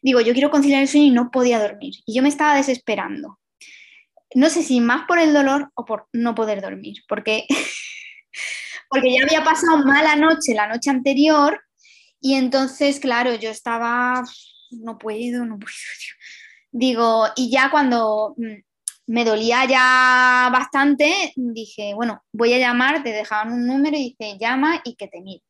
[0.01, 1.95] Digo, yo quiero conciliar el sueño y no podía dormir.
[2.05, 3.39] Y yo me estaba desesperando.
[4.35, 7.45] No sé si más por el dolor o por no poder dormir, porque,
[8.89, 11.59] porque ya había pasado mala noche la noche anterior
[12.21, 14.23] y entonces, claro, yo estaba,
[14.71, 15.73] no puedo, no puedo.
[16.71, 18.62] Digo, y ya cuando mm,
[19.08, 24.38] me dolía ya bastante, dije, bueno, voy a llamar, te dejaban un número y dice,
[24.39, 25.43] llama y que te mire.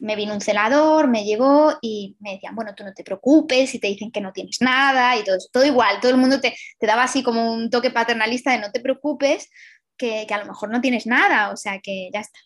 [0.00, 3.80] Me vino un celador, me llegó y me decían, bueno, tú no te preocupes, y
[3.80, 6.86] te dicen que no tienes nada y todo todo igual, todo el mundo te, te
[6.86, 9.50] daba así como un toque paternalista de no te preocupes,
[9.96, 12.38] que, que a lo mejor no tienes nada, o sea que ya está.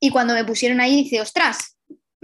[0.00, 1.73] Y cuando me pusieron ahí, dice, ostras,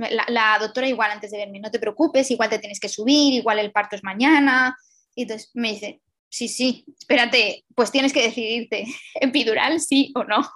[0.09, 3.59] la, doctora igual antes de verme, no te preocupes, igual te tienes que subir, igual
[3.59, 4.77] el parto es mañana.
[5.15, 10.49] Y entonces me dice, sí, sí, espérate, pues tienes que decidirte, epidural, sí o no.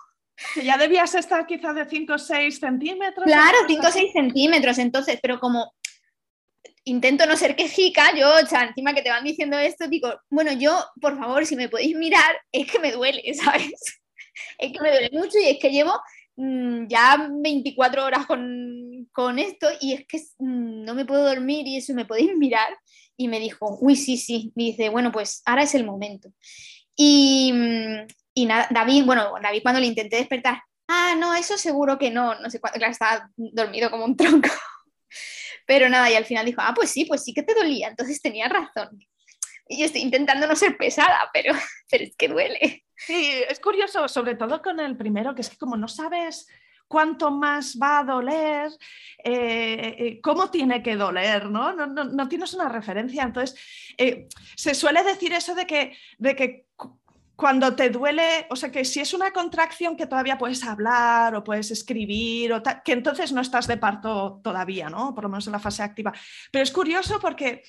[0.62, 3.24] Ya debías estar quizá de 5 o 6 centímetros.
[3.24, 5.72] Claro, 5 o 6 centímetros, entonces, pero como
[6.84, 10.52] intento no ser quejica, yo, o sea, encima que te van diciendo esto, digo, bueno,
[10.52, 14.00] yo, por favor, si me podéis mirar, es que me duele, ¿sabes?
[14.58, 15.92] Es que me duele mucho y es que llevo
[16.36, 21.94] ya 24 horas con, esto y es que mm, no me puedo dormir y eso
[21.94, 22.76] me podéis mirar.
[23.16, 24.52] Y me dijo, uy, sí, sí.
[24.56, 26.30] Me dice, bueno, pues ahora es el momento.
[26.96, 31.98] Y, mm, y nada, David, bueno, David cuando le intenté despertar, ah, no, eso seguro
[31.98, 34.48] que no, no sé cuánto, claro, estaba dormido como un tronco.
[35.66, 38.20] Pero nada, y al final dijo, ah, pues sí, pues sí que te dolía, entonces
[38.20, 38.98] tenía razón.
[39.68, 41.54] Y yo estoy intentando no ser pesada, pero,
[41.90, 42.83] pero es que duele.
[42.96, 46.46] Sí, es curioso, sobre todo con el primero, que es que como no sabes
[46.86, 48.70] cuánto más va a doler,
[49.22, 51.74] eh, eh, cómo tiene que doler, ¿no?
[51.74, 53.22] No, tienes una referencia.
[53.24, 53.58] Entonces,
[53.98, 56.66] eh, se suele decir eso de que, de que
[57.36, 61.42] cuando te duele, o sea, que si es una contracción que todavía puedes hablar o
[61.42, 65.14] puedes escribir, o que entonces no estás de parto todavía, ¿no?
[65.14, 66.12] Por lo menos en la fase activa.
[66.52, 67.64] Pero es curioso porque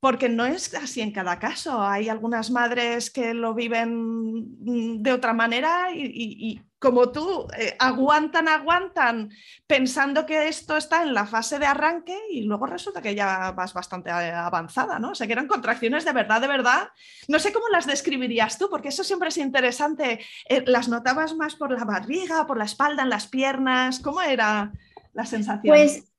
[0.00, 1.82] porque no es así en cada caso.
[1.82, 9.30] Hay algunas madres que lo viven de otra manera y, como tú, eh, aguantan, aguantan
[9.66, 13.74] pensando que esto está en la fase de arranque y luego resulta que ya vas
[13.74, 15.10] bastante eh, avanzada, ¿no?
[15.10, 16.88] O sea, que eran contracciones de verdad, de verdad.
[17.28, 20.20] No sé cómo las describirías tú, porque eso siempre es interesante.
[20.48, 24.00] Eh, ¿Las notabas más por la barriga, por la espalda, en las piernas?
[24.00, 24.72] ¿Cómo era
[25.12, 25.76] la sensación?
[25.76, 26.09] Pues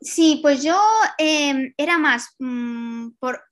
[0.00, 0.80] Sí, pues yo
[1.18, 3.42] em, era más mm, por,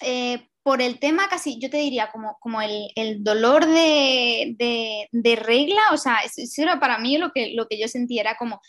[0.00, 5.08] eh, por el tema casi, yo te diría, como, como el, dolor de,
[5.42, 8.60] regla, o sea, eso era para mí lo que, lo que yo sentía, era como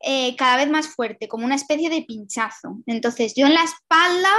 [0.00, 2.78] eh, cada vez más fuerte, como una especie de pinchazo.
[2.86, 4.30] Entonces yo en la espalda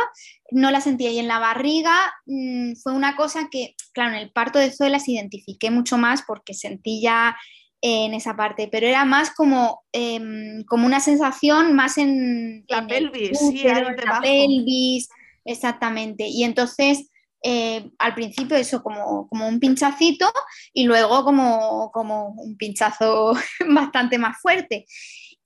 [0.52, 4.32] no la sentía y en la barriga mm, fue una cosa que, claro, en el
[4.32, 7.36] parto de Zoe las identifiqué mucho más porque sentía
[7.82, 13.40] en esa parte, pero era más como, em, como una sensación más en la pelvis,
[13.40, 15.10] sí, la pelvis,
[15.46, 16.28] exactamente.
[16.28, 17.10] Y entonces,
[17.42, 20.30] eh, al principio eso como, como, un pinchacito
[20.74, 23.34] y luego como, como un pinchazo
[23.70, 24.86] bastante más fuerte.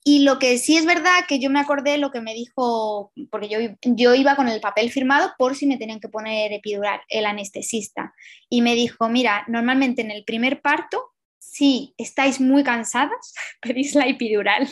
[0.06, 3.48] Y lo que sí es verdad que yo me acordé lo que me dijo, porque
[3.48, 7.24] yo, yo iba con el papel firmado por si me tenían que poner epidural, el
[7.24, 8.12] anestesista.
[8.50, 11.13] Y me dijo, mira, normalmente en el primer parto
[11.50, 14.68] si estáis muy cansadas, pedís la epidural.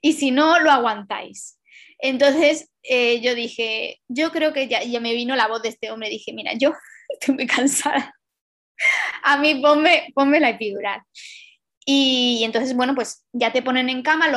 [0.00, 1.58] Y si no, lo aguantáis.
[1.98, 5.90] Entonces eh, yo dije, yo creo que ya, ya me vino la voz de este
[5.90, 6.08] hombre.
[6.08, 6.72] Dije, mira, yo
[7.08, 8.14] estoy muy cansada.
[9.24, 11.02] A mí ponme, ponme la epidural.
[11.84, 14.28] Y, entonces, bueno, pues ya te ponen en cama.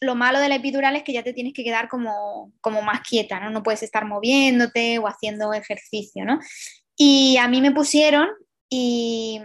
[0.00, 3.00] Lo, malo de la epidural es que ya te tienes que quedar como, como más
[3.00, 3.50] quieta, ¿no?
[3.50, 6.40] No puedes estar moviéndote o haciendo ejercicio, ¿no?
[6.96, 8.28] Y a mí me pusieron
[8.68, 9.40] y,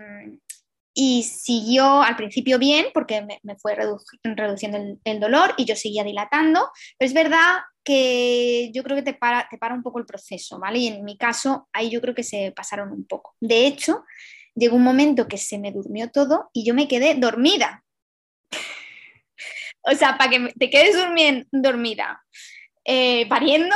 [0.94, 6.70] y siguió al principio bien porque me, fue reduciendo el, dolor y yo seguía dilatando,
[6.98, 10.60] pero es verdad que yo creo que te para, te para un poco el proceso,
[10.60, 10.80] ¿vale?
[10.80, 13.36] Y en mi caso ahí yo creo que se pasaron un poco.
[13.40, 14.04] De hecho,
[14.56, 17.84] llegó un momento que se me durmió todo y yo me quedé dormida.
[19.82, 20.96] o sea, para que te quedes
[21.52, 22.24] dormida,
[22.84, 23.76] eh, pariendo,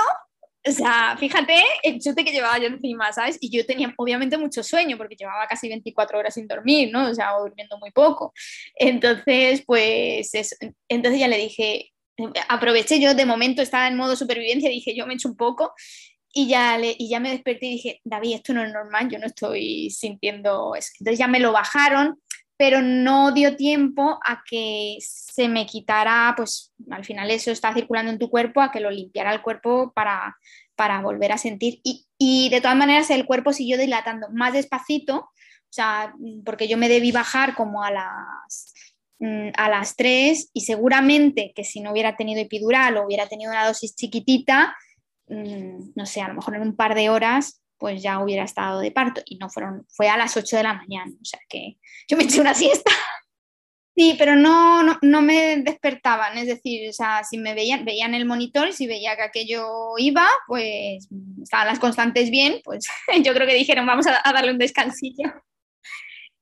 [0.67, 3.38] o sea, fíjate el chute que llevaba yo encima, ¿sabes?
[3.39, 7.10] Y yo tenía obviamente mucho sueño porque llevaba casi 24 horas sin dormir, ¿no?
[7.10, 8.34] O sea, durmiendo muy poco.
[8.75, 10.32] Entonces, pues,
[10.89, 11.91] entonces ya le dije,
[12.49, 15.73] aproveché yo, de momento estaba en modo supervivencia, dije, yo me echo un poco
[16.34, 19.19] y ya, le, y ya me desperté y dije, David, esto no es normal, yo
[19.19, 20.89] no estoy sintiendo eso.
[20.99, 22.19] Entonces ya me lo bajaron,
[22.58, 28.12] pero no dio tiempo a que se me quitara, pues al final eso está circulando
[28.12, 30.38] en tu cuerpo, a que lo limpiara el cuerpo para,
[30.76, 31.82] para volver a sentir.
[31.84, 36.13] Y, y, de todas maneras el cuerpo siguió dilatando más despacito, o sea,
[36.46, 38.74] porque yo me debí bajar como a las,
[39.20, 43.52] mm, a las 3 y seguramente que si no hubiera tenido epidural o hubiera tenido
[43.52, 44.78] una dosis chiquitita,
[45.28, 48.80] mm, no sé, a lo mejor en un par de horas pues ya hubiera estado
[48.80, 51.78] de parto y no fueron, fue a las 8 de la mañana, o sea que
[52.08, 52.92] yo me eché una siesta.
[53.98, 58.26] Sí, pero no, no, me despertaban, es decir, o sea, si me veían, veían el
[58.26, 61.08] monitor y si veía que aquello iba, pues
[61.42, 62.86] estaban las constantes bien, pues
[63.24, 65.32] yo creo que dijeron vamos a, darle un descansillo.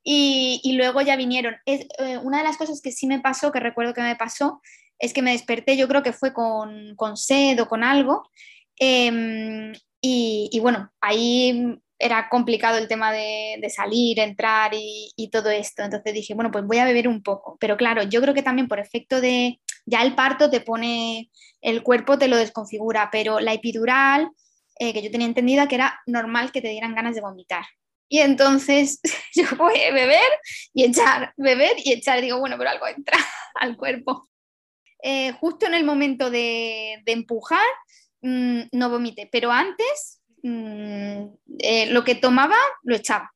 [0.04, 1.56] Y, y luego ya vinieron.
[1.66, 4.60] Es, eh, una de las cosas que sí me pasó, que recuerdo que me pasó,
[4.98, 8.30] es que me desperté, yo creo que fue con, con sed o con algo,
[8.80, 9.74] eh,
[10.06, 15.82] y, bueno, ahí era complicado el tema de, salir, entrar y, todo esto.
[15.82, 17.56] Entonces dije, bueno, pues voy a beber un poco.
[17.60, 21.84] Pero claro, yo creo que también por efecto de, ya el parto te pone, el
[21.84, 24.30] cuerpo te lo desconfigura, pero la epidural,
[24.78, 27.64] eh, que yo tenía entendida que era normal que te dieran ganas de vomitar.
[28.10, 29.00] Y entonces
[29.34, 30.32] yo voy a beber
[30.74, 32.20] y echar, beber y echar.
[32.20, 33.18] Digo, bueno, pero algo entra
[33.56, 34.28] al cuerpo.
[35.02, 37.66] Eh, justo en el momento de, de empujar,
[38.24, 41.26] Mm, no vomité, pero antes mm,
[41.60, 43.34] eh, lo que tomaba lo echaba.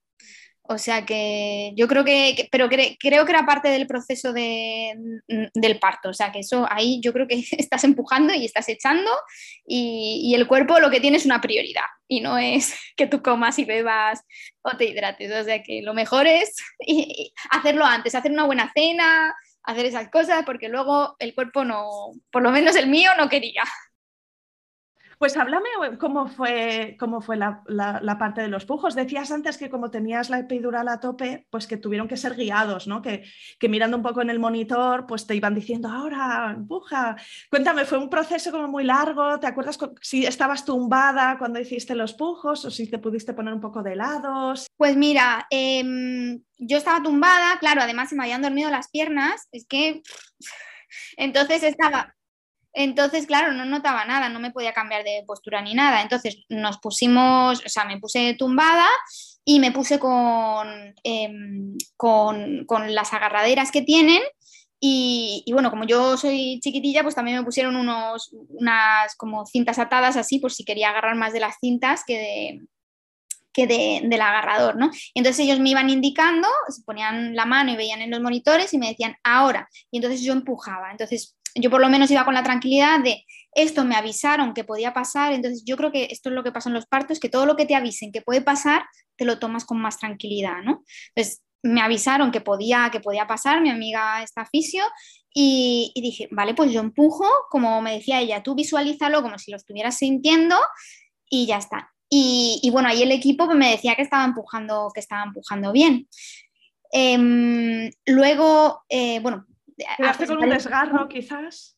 [0.70, 5.80] O sea que yo creo que, pero creo que era parte del proceso mm, del
[5.80, 6.10] parto.
[6.10, 9.12] O sea que eso ahí yo creo que estás empujando y estás echando
[9.66, 13.60] y, el cuerpo lo que tiene es una prioridad y no es que tú comas
[13.60, 14.22] y bebas
[14.62, 15.32] o te hidrates.
[15.32, 16.56] O sea que lo mejor es
[17.52, 22.42] hacerlo antes, hacer una buena cena, hacer esas cosas porque luego el cuerpo no, por
[22.42, 23.64] lo menos el mío no quería.
[25.18, 25.68] Pues háblame
[26.00, 28.94] cómo fue, cómo fue la, parte de los pujos.
[28.94, 32.88] Decías antes que como tenías la epidural a tope, pues que tuvieron que ser guiados,
[32.88, 33.02] ¿no?
[33.02, 33.24] Que,
[33.68, 37.16] mirando un poco en el monitor, pues te iban diciendo, ahora, empuja.
[37.50, 39.40] Cuéntame, ¿fue un proceso como muy largo?
[39.40, 43.62] ¿Te acuerdas si estabas tumbada cuando hiciste los pujos o si te pudiste poner un
[43.62, 44.68] poco de lados?
[44.78, 49.66] Pues mira, em, yo estaba tumbada, claro, además se me habían dormido las piernas, es
[49.68, 50.04] que...
[51.18, 52.16] Entonces estaba,
[52.78, 56.04] entonces, claro, no notaba nada, no me podía cambiar de postura ni nada.
[56.04, 58.88] Entonces nos pusimos, o sea, me puse tumbada
[59.44, 64.22] y me puse con, em, con, las agarraderas que tienen.
[64.80, 70.16] Y, bueno, como yo soy chiquitilla, pues también me pusieron unos, unas como cintas atadas
[70.16, 72.68] así, por si quería agarrar más de las cintas que de,
[73.58, 74.92] que del agarrador, ¿no?
[75.16, 78.78] entonces ellos me iban indicando, se ponían la mano y veían en los monitores y
[78.78, 79.68] me decían, ahora.
[79.90, 80.92] Y entonces yo empujaba.
[80.92, 84.94] Entonces yo por lo menos iba con la tranquilidad de esto me avisaron que podía
[84.94, 87.46] pasar, entonces yo creo que esto es lo que pasa en los partos, que todo
[87.46, 90.84] lo que te avisen que puede pasar, te lo tomas con más tranquilidad, ¿no?
[91.16, 94.84] Entonces me avisaron que podía, que podía pasar, mi amiga está fisio,
[95.40, 99.58] y, dije, vale, pues yo empujo, como me decía ella, tú visualízalo como si lo
[99.58, 100.56] estuvieras sintiendo
[101.30, 101.94] y ya está.
[102.10, 106.08] Y, bueno, ahí el equipo me decía que estaba empujando, que estaba empujando bien.
[106.92, 109.46] Em, luego, eh, bueno,
[109.98, 111.78] ¿Quedaste con un desgarro quizás?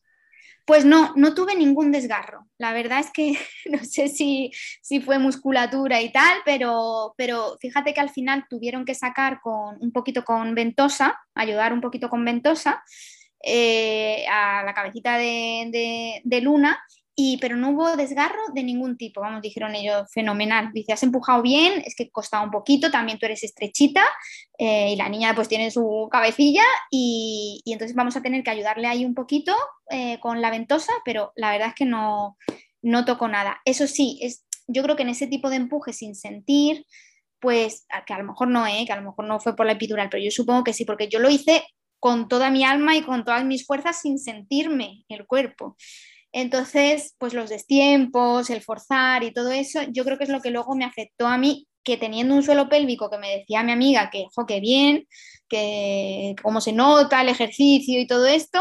[0.64, 2.46] Pues no, no tuve ningún desgarro.
[2.58, 3.38] La verdad es que
[3.70, 8.84] no sé si, si fue musculatura y tal, pero, pero fíjate que al final tuvieron
[8.84, 12.82] que sacar con un poquito con ventosa, ayudar un poquito con ventosa
[13.42, 16.78] eh, a la cabecita de, de Luna
[17.40, 20.70] pero no hubo desgarro de ningún tipo, vamos, dijeron ellos, fenomenal.
[20.72, 24.02] Dice, has empujado bien, es que costaba un poquito, también tú eres estrechita
[24.58, 28.86] eh, y la niña pues tiene su cabecilla y, entonces vamos a tener que ayudarle
[28.86, 29.54] ahí un poquito
[29.90, 32.36] eh, con la ventosa, pero la verdad es que no,
[32.82, 33.60] no tocó nada.
[33.64, 36.86] Eso sí, es, yo creo que en ese tipo de empuje sin sentir,
[37.40, 38.84] pues que a lo mejor no, ¿eh?
[38.86, 41.08] que a lo mejor no fue por la epidural, pero yo supongo que sí, porque
[41.08, 41.64] yo lo hice
[41.98, 45.76] con toda mi alma y con todas mis fuerzas sin sentirme el cuerpo.
[46.32, 50.50] Entonces, pues los destiempos, el forzar y todo eso, yo creo que es lo que
[50.50, 54.10] luego me afectó a mí, que teniendo un suelo pélvico que me decía mi amiga
[54.10, 55.06] que, jo, que bien,
[55.48, 58.60] que cómo se nota el ejercicio y todo esto,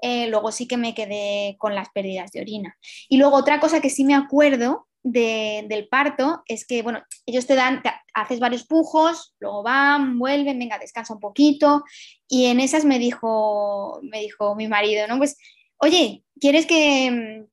[0.00, 2.76] eh, luego sí que me quedé con las pérdidas de orina.
[3.08, 7.54] Y luego otra cosa que sí me acuerdo del parto es que, bueno, ellos te
[7.54, 7.82] dan,
[8.14, 11.84] haces varios pujos, luego van, vuelven, venga, descansa un poquito.
[12.28, 15.18] Y en esas me dijo, me dijo mi marido, ¿no?
[15.18, 15.36] Pues,
[15.82, 17.44] oye, ¿quieres que,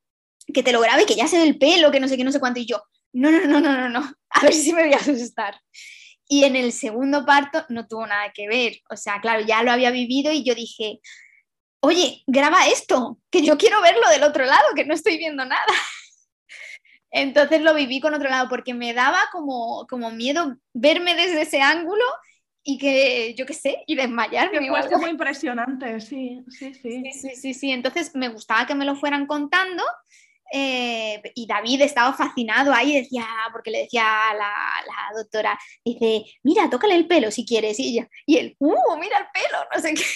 [0.53, 2.31] que te lo grabe, que ya se ve el pelo, que no sé qué, no
[2.31, 2.59] sé cuánto?
[2.59, 5.59] Y yo, no, no, no, no, no, no, a ver si me voy a asustar.
[6.27, 8.77] Y en el segundo parto no tuvo nada que ver.
[8.91, 10.99] O sea, claro, ya lo había vivido y yo dije,
[11.79, 15.65] oye, graba esto, que yo quiero verlo del otro lado, que no estoy viendo nada.
[17.11, 21.61] Entonces lo viví con otro lado porque me daba como, como miedo verme desde ese
[21.61, 22.05] ángulo
[22.69, 24.59] y que, yo qué sé, y desmayarme.
[24.69, 27.03] Fue muy impresionante, sí, sí, sí.
[27.11, 29.83] Sí, sí, sí, Entonces me gustaba que me lo fueran contando
[30.51, 34.53] eh, y David estaba fascinado ahí, decía, porque le decía a la,
[34.85, 39.17] la, doctora, dice, mira, tócale el pelo si quieres, y ella, y él, ¡uh, mira
[39.17, 39.57] el pelo!
[39.73, 40.03] No sé qué.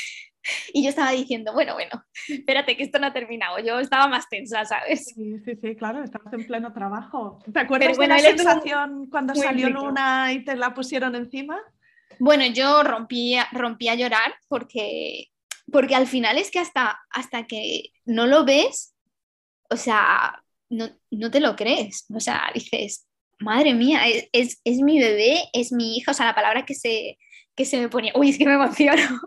[0.73, 3.59] Y yo estaba diciendo, bueno, bueno, espérate que esto no ha terminado.
[3.59, 5.05] Yo estaba más tensa, ¿sabes?
[5.05, 7.39] Sí, sí, sí, claro, estabas en pleno trabajo.
[7.53, 11.61] ¿Te acuerdas de la sensación cuando salió Luna y te la pusieron encima?
[12.19, 15.27] Bueno, yo rompí, rompí a llorar porque,
[15.71, 18.95] porque al final es que hasta, hasta que no lo ves,
[19.69, 22.05] o sea, no, no te lo crees.
[22.13, 23.07] O sea, dices,
[23.39, 24.01] madre mía,
[24.31, 27.17] es, es, mi bebé, es mi hija, o sea, la palabra que se,
[27.55, 29.19] que se me ponía, uy, es que me emociono,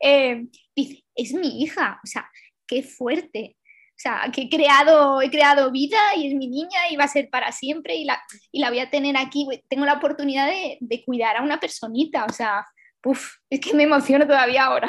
[0.00, 2.28] eh, dice, es mi hija, o sea,
[2.66, 3.56] qué fuerte,
[4.04, 7.30] sea, que he creado, he creado vida y es mi niña y va a ser
[7.30, 11.04] para siempre y la, y la voy a tener aquí, tengo la oportunidad de, de
[11.04, 12.64] cuidar a una personita, o sea,
[13.04, 14.88] uf, es que me emociono todavía ahora.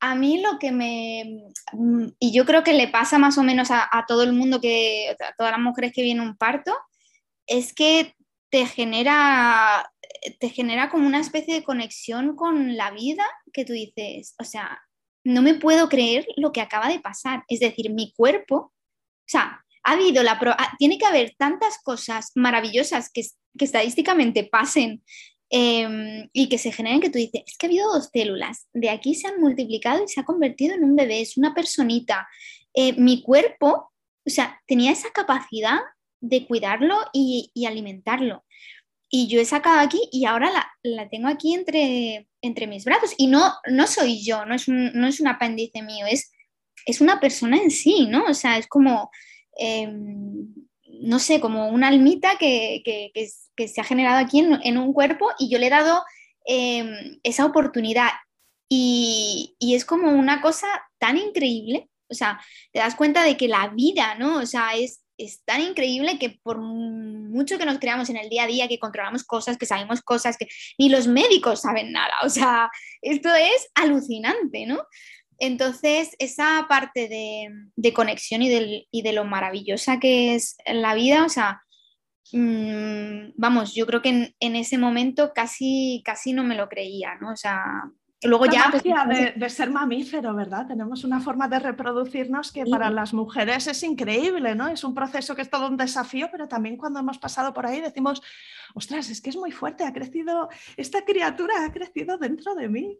[0.00, 1.42] A mí lo que me,
[2.20, 5.10] y yo creo que le pasa más o menos a, a todo el mundo, que,
[5.10, 6.72] a todas las mujeres que vienen un parto,
[7.46, 8.14] es que
[8.50, 9.90] te genera,
[10.38, 14.80] te genera como una especie de conexión con la vida que tú dices, o sea,
[15.28, 17.44] no me puedo creer lo que acaba de pasar.
[17.48, 18.72] Es decir, mi cuerpo, o
[19.26, 20.40] sea, ha habido la
[20.78, 23.22] tiene que haber tantas cosas maravillosas que,
[23.58, 25.02] estadísticamente pasen
[25.50, 28.90] em, y que se generen que tú dices, es que ha habido dos células, de
[28.90, 32.28] aquí se han multiplicado y se ha convertido en un bebé, es una personita.
[32.74, 33.90] Eh, mi cuerpo,
[34.26, 35.80] o sea, tenía esa capacidad
[36.20, 38.44] de cuidarlo y, alimentarlo.
[39.10, 40.50] Y yo he sacado aquí y ahora
[40.82, 43.14] la, tengo aquí entre, entre mis brazos.
[43.16, 46.30] Y no, no soy yo, no es un, no es un apéndice mío, es,
[46.84, 48.24] es una persona en sí, ¿no?
[48.24, 49.10] O sea, es como,
[49.56, 50.54] em,
[51.00, 52.82] no sé, como una almita que,
[53.66, 56.04] se ha generado aquí en, un cuerpo y yo le he dado
[56.44, 58.10] em, esa oportunidad.
[58.68, 60.66] Y, y, es como una cosa
[60.98, 62.40] tan increíble, o sea,
[62.72, 64.38] te das cuenta de que la vida, ¿no?
[64.38, 68.44] O sea, es, es tan increíble que por mucho que nos creamos en el día
[68.44, 70.46] a día, que controlamos cosas, que sabemos cosas, que
[70.78, 72.14] ni los médicos saben nada.
[72.24, 72.70] O sea,
[73.02, 74.82] esto es alucinante, ¿no?
[75.38, 81.62] Entonces, esa parte de, conexión y, de lo maravillosa que es la vida, o sea,
[82.32, 87.14] mm, vamos, yo creo que en, en, ese momento casi, casi no me lo creía,
[87.20, 87.32] ¿no?
[87.32, 87.62] O sea,
[88.22, 88.68] Luego ya.
[88.70, 90.66] Pues, de, ser mamífero, ¿verdad?
[90.66, 94.66] Tenemos una forma de reproducirnos que para las mujeres es increíble, ¿no?
[94.68, 97.80] Es un proceso que es todo un desafío, pero también cuando hemos pasado por ahí
[97.80, 98.20] decimos,
[98.74, 102.98] ostras, es que es muy fuerte, ha crecido, esta criatura ha crecido dentro de mí.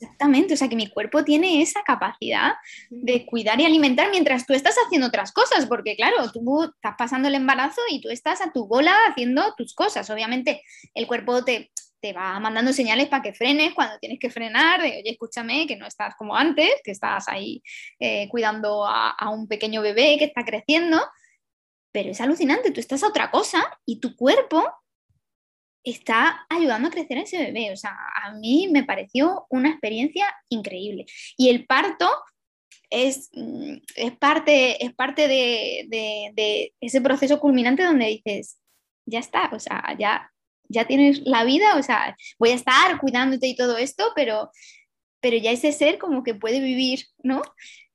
[0.00, 2.54] Exactamente, o sea que mi cuerpo tiene esa capacidad
[2.90, 7.28] de cuidar y alimentar mientras tú estás haciendo otras cosas, porque claro, tú estás pasando
[7.28, 10.10] el embarazo y tú estás a tu bola haciendo tus cosas.
[10.10, 10.62] Obviamente
[10.94, 11.71] el cuerpo te
[12.02, 15.76] te va mandando señales para que frenes cuando tienes que frenar, de oye, escúchame, que
[15.76, 17.62] no estás como antes, que estás ahí
[18.00, 21.00] eh, cuidando a, un pequeño bebé que está creciendo,
[21.92, 24.68] pero es alucinante, tú estás a otra cosa y tu cuerpo
[25.84, 27.70] está ayudando a crecer a ese bebé.
[27.72, 31.06] O sea, a mí me pareció una experiencia increíble.
[31.36, 32.10] Y el parto
[32.90, 35.86] es, mm, es parte, es parte de,
[36.34, 38.58] de ese proceso culminante donde dices,
[39.06, 40.32] ya está, o sea, ya
[40.68, 44.50] ya tienes la vida, o sea, voy a estar cuidándote y todo esto, pero,
[45.20, 47.42] pero ya ese ser como que puede vivir, ¿no?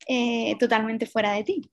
[0.07, 1.71] Eh, totalmente fuera de ti.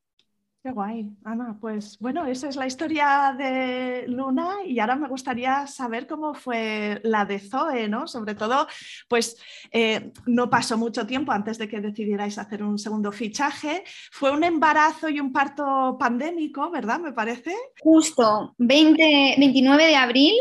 [0.64, 1.58] Qué guay, Ana.
[1.60, 7.02] Pues bueno, esa es la historia de Luna y ahora me gustaría saber cómo fue
[7.04, 8.08] la de Zoe, ¿no?
[8.08, 8.66] Sobre todo,
[9.06, 9.36] pues
[9.72, 13.84] eh, no pasó mucho tiempo antes de que decidierais hacer un segundo fichaje.
[14.10, 16.98] Fue un embarazo y un parto pandémico, ¿verdad?
[16.98, 17.54] Me parece.
[17.82, 20.34] Justo, 20, 29 de abril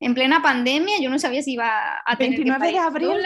[0.00, 3.18] en plena pandemia, yo no sabía si iba a tener 29 de abril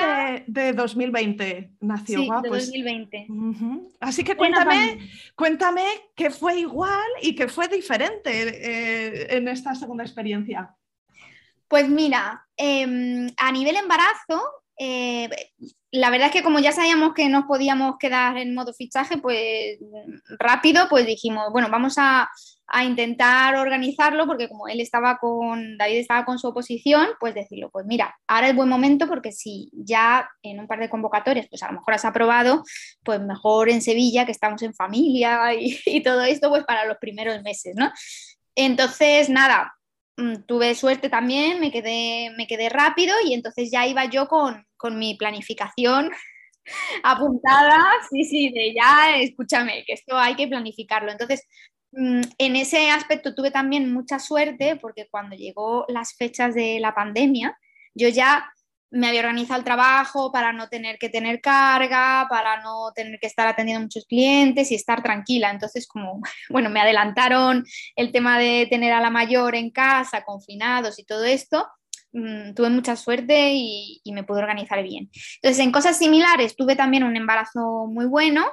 [0.46, 2.18] de, 2020 nació.
[2.20, 3.26] Sí, de 2020.
[3.28, 4.98] Pues Así que cuéntame,
[5.34, 5.84] cuéntame
[6.14, 10.74] qué fue igual y qué fue diferente eh, en esta segunda experiencia.
[11.68, 14.42] Pues mira, em, a nivel embarazo,
[14.78, 15.28] eh,
[15.90, 19.78] la verdad es que como ya sabíamos que nos podíamos quedar en modo fichaje, pues
[20.38, 22.30] rápido, pues dijimos, bueno, vamos a,
[22.66, 27.70] a intentar organizarlo porque como él estaba con, David estaba con su oposición, pues decirlo,
[27.70, 31.62] pues mira, ahora es buen momento porque si ya en un par de convocatorias, pues
[31.62, 32.62] a lo mejor has aprobado,
[33.02, 37.42] pues mejor en Sevilla, que estamos en familia y, todo esto, pues para los primeros
[37.42, 37.92] meses, ¿no?
[38.54, 39.74] Entonces, nada,
[40.16, 44.66] mm, tuve suerte también, me quedé, me quedé rápido y entonces ya iba yo con,
[44.76, 46.10] con mi planificación
[47.02, 47.78] apuntada,
[48.10, 51.10] sí, sí, de ya, escúchame, que esto hay que planificarlo.
[51.12, 51.46] Entonces,
[51.92, 57.58] en ese aspecto tuve también mucha suerte porque cuando llegó las fechas de la pandemia,
[57.94, 58.50] yo ya
[58.92, 63.26] me había organizado el trabajo para no tener que tener carga, para no tener que
[63.26, 65.50] estar atendiendo a muchos clientes y estar tranquila.
[65.50, 66.20] Entonces, como,
[66.50, 67.64] bueno, me adelantaron
[67.96, 71.66] el tema de tener a la mayor en casa, confinados y todo esto,
[72.12, 75.10] mm, tuve mucha suerte y, y me pude organizar bien.
[75.42, 78.44] Entonces, en cosas similares, tuve también un embarazo muy bueno,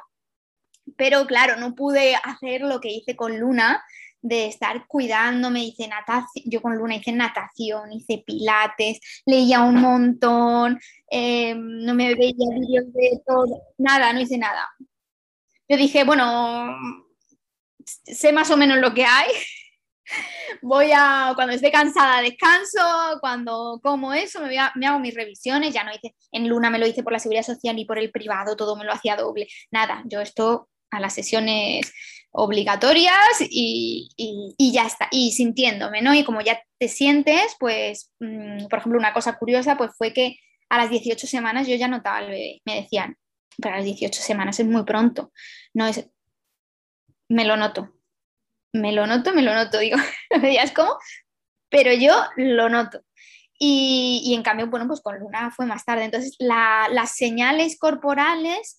[0.97, 3.83] pero claro, no pude hacer lo que hice con Luna,
[4.21, 10.79] de estar cuidándome, hice natación, yo con Luna hice natación, hice pilates, leía un montón,
[11.09, 14.67] eh, no me veía vídeos de todo, nada, no hice nada.
[15.67, 16.75] Yo dije, bueno,
[17.85, 19.31] sé más o menos lo que hay,
[20.61, 25.83] voy a, cuando esté cansada descanso, cuando como eso, me, me, hago mis revisiones, ya
[25.83, 28.55] no hice, en Luna me lo hice por la seguridad social y por el privado,
[28.55, 31.93] todo me lo hacía doble, nada, yo esto a las sesiones
[32.31, 34.09] obligatorias y,
[34.57, 36.13] ya está, y sintiéndome, ¿no?
[36.13, 40.37] Y como ya te sientes, pues, mm, por ejemplo, una cosa curiosa, pues fue que
[40.69, 43.17] a las 18 semanas yo ya notaba al bebé, me decían,
[43.57, 45.31] pero a las 18 semanas es muy pronto,
[45.73, 46.07] no es,
[47.27, 47.93] me lo noto,
[48.73, 49.97] me lo noto, me lo noto, digo,
[50.41, 50.97] me digas cómo,
[51.69, 53.01] pero yo lo noto.
[53.61, 56.05] Y, en cambio, bueno, pues con Luna fue más tarde.
[56.05, 58.78] Entonces, las señales corporales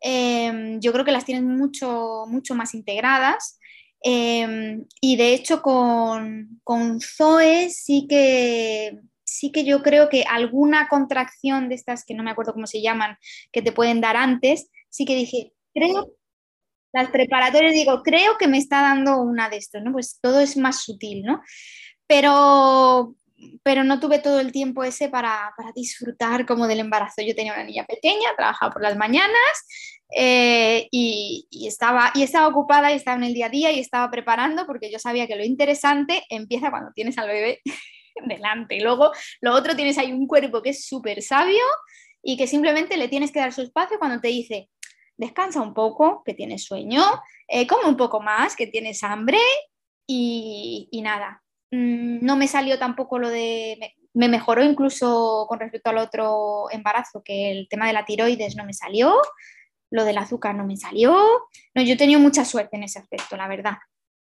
[0.00, 3.58] Em, yo creo que las tienen mucho, mucho más integradas.
[4.02, 10.88] Em, y de hecho con, con, Zoe sí que, sí que yo creo que alguna
[10.88, 13.16] contracción de estas, que no me acuerdo cómo se llaman,
[13.52, 16.14] que te pueden dar antes, sí que dije, creo,
[16.92, 19.92] las preparatorias digo, creo que me está dando una de estos, ¿no?
[19.92, 21.42] Pues todo es más sutil, ¿no?
[22.06, 23.14] Pero,
[23.62, 27.22] pero no tuve todo el tiempo ese para, disfrutar como del embarazo.
[27.22, 29.66] Yo tenía una niña pequeña, trabajaba por las mañanas
[30.16, 34.10] eh, y, estaba, y estaba ocupada y estaba en el día a día y estaba
[34.10, 37.60] preparando porque yo sabía que lo interesante empieza cuando tienes al bebé
[38.26, 38.76] delante.
[38.76, 41.64] Y luego lo otro tienes ahí un cuerpo que es súper sabio
[42.22, 44.68] y que simplemente le tienes que dar su espacio cuando te dice,
[45.16, 47.02] descansa un poco, que tienes sueño,
[47.48, 49.38] eh, come un poco más, que tienes hambre
[50.06, 55.98] y, y nada, no me salió tampoco lo de, me, mejoró incluso con respecto al
[55.98, 59.14] otro embarazo, que el tema de la tiroides no me salió,
[59.90, 61.16] lo del azúcar no me salió.
[61.74, 63.78] No, yo he tenido mucha suerte en ese aspecto, la verdad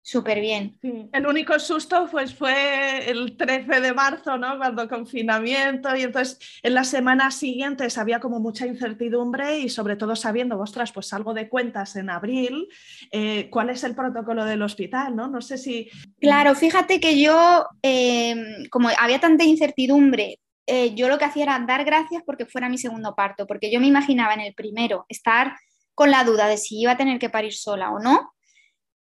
[0.07, 0.79] súper bien.
[1.13, 4.57] El único susto pues, fue el 13 de marzo, ¿no?
[4.57, 10.15] Cuando confinamiento y entonces en las semanas siguientes había como mucha incertidumbre y sobre todo
[10.15, 12.69] sabiendo, ostras, pues salgo de cuentas en abril,
[13.11, 15.27] eh, ¿cuál es el protocolo del hospital, no?
[15.27, 15.91] No sé si...
[16.21, 20.39] Claro, fíjate que yo, em, como había tanta incertidumbre,
[20.69, 23.81] eh, yo lo que hacía era dar gracias porque fuera mi segundo parto, porque yo
[23.81, 25.57] me imaginaba en el primero estar
[25.97, 28.36] con la duda de si iba a tener que parir sola o no,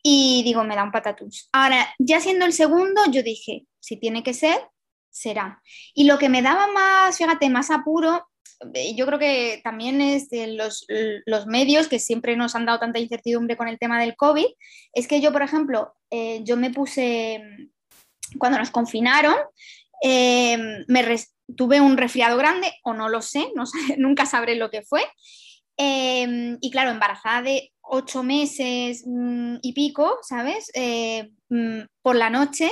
[0.04, 1.50] y digo, me da un patatús.
[1.52, 4.60] Ahora, ya siendo el segundo, yo dije, si tiene que ser,
[5.10, 5.62] será.
[5.94, 8.28] Y lo que me daba más, fíjate, más apuro,
[8.74, 10.86] eh, yo creo que también es de los,
[11.26, 14.48] los medios que siempre nos han dado tanta incertidumbre con el tema del COVID,
[14.94, 17.42] es que yo, por ejemplo, eh, yo me puse,
[18.38, 19.36] cuando nos confinaron,
[20.04, 21.18] eh, me
[21.56, 23.64] tuve un resfriado grande, o no lo sé, no
[23.98, 25.02] nunca sabré lo que fue.
[26.62, 30.72] Y claro, embarazada de ocho meses mm, y pico, ¿sabes?
[30.74, 32.72] Eh, mm, por la noche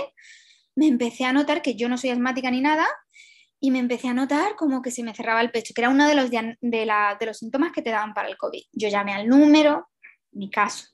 [0.76, 2.88] me empecé a notar que yo no soy asmática ni nada
[3.60, 6.08] y me empecé a notar como que se me cerraba el pecho, que era uno
[6.08, 8.64] de los, de, los síntomas que te daban para el COVID.
[8.72, 9.90] Yo llamé al número,
[10.32, 10.86] ni caso.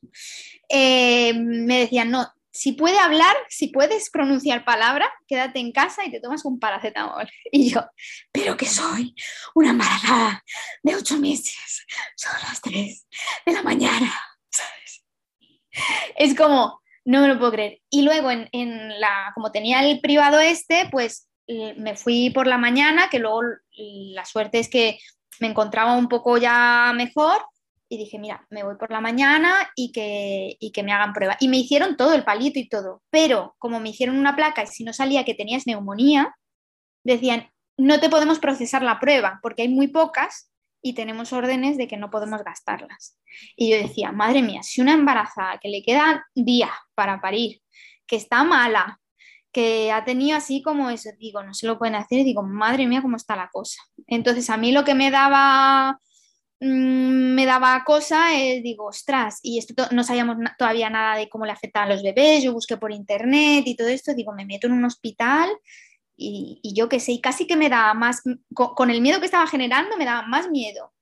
[0.68, 6.12] Eh, me decían, no, si puede hablar, si puedes pronunciar palabra, quédate en casa y
[6.12, 7.30] te tomas un paracetamol.
[7.52, 7.86] Y yo,
[8.32, 9.14] pero que soy
[9.54, 10.42] una embarazada
[10.82, 11.86] de ocho meses,
[12.16, 13.08] son las tres
[13.46, 14.10] de la mañana,
[16.16, 17.82] Es como, no me lo puedo creer.
[17.90, 23.10] Y luego, en la, como tenía el privado este, pues me fui por la mañana,
[23.10, 23.42] que luego
[23.76, 24.98] la suerte es que
[25.42, 27.46] me encontraba un poco ya mejor
[27.88, 31.38] y dije, mira, me voy por la mañana y que, que me hagan prueba.
[31.40, 34.68] Y me hicieron todo, el palito y todo, pero como me hicieron una placa y
[34.68, 36.36] si no salía que tenías neumonía,
[37.04, 41.88] decían, no te podemos procesar la prueba porque hay muy pocas y tenemos órdenes de
[41.88, 43.20] que no podemos gastarlas.
[43.56, 47.62] Y yo decía, madre mía, si una embarazada que le quedan días para parir,
[48.08, 49.00] que está mala,
[49.52, 53.02] que ha tenido así como eso, digo, no se lo pueden hacer, digo, madre mía,
[53.02, 53.82] cómo está la cosa.
[54.06, 56.00] Entonces a mí lo que me daba
[56.66, 61.52] me daba cosa, es, digo, ostras, y esto no sabíamos todavía nada de cómo le
[61.52, 64.86] afectaban los bebés, yo busqué por internet y todo esto, digo, me meto en un
[64.86, 65.50] hospital
[66.18, 68.22] y, yo qué sé, y casi que me da más,
[68.54, 70.94] con, el miedo que estaba generando, me daba más miedo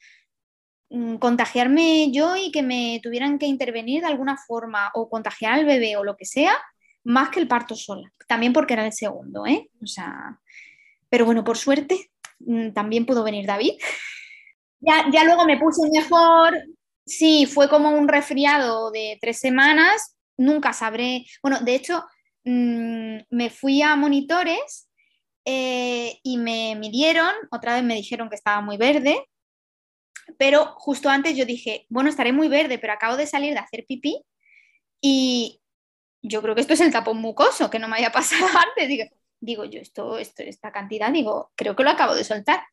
[0.89, 5.65] mm, contagiarme yo y que me tuvieran que intervenir de alguna forma o contagiar al
[5.65, 6.55] bebé o lo que sea,
[7.03, 9.69] más que el parto sola, también porque era el segundo, ¿eh?
[9.81, 10.39] O sea,
[11.09, 13.73] pero bueno, por suerte mm, también pudo venir David
[15.11, 16.57] ya, luego me puse mejor.
[17.05, 20.15] Sí, fue como un resfriado de tres semanas.
[20.37, 21.25] Nunca sabré.
[21.41, 22.03] Bueno, de hecho,
[22.45, 24.89] mm, me fui a monitores
[25.45, 27.33] eh, y me midieron.
[27.51, 29.25] Otra vez me dijeron que estaba muy verde.
[30.37, 33.85] Pero justo antes yo dije, bueno, estaré muy verde, pero acabo de salir de hacer
[33.87, 34.23] pipí
[35.01, 35.61] y
[36.21, 38.87] yo creo que esto es el tapón mucoso, que no me había pasado antes.
[38.87, 39.05] Digo,
[39.39, 42.63] digo yo, esto, esto, esta cantidad, digo, creo que lo acabo de soltar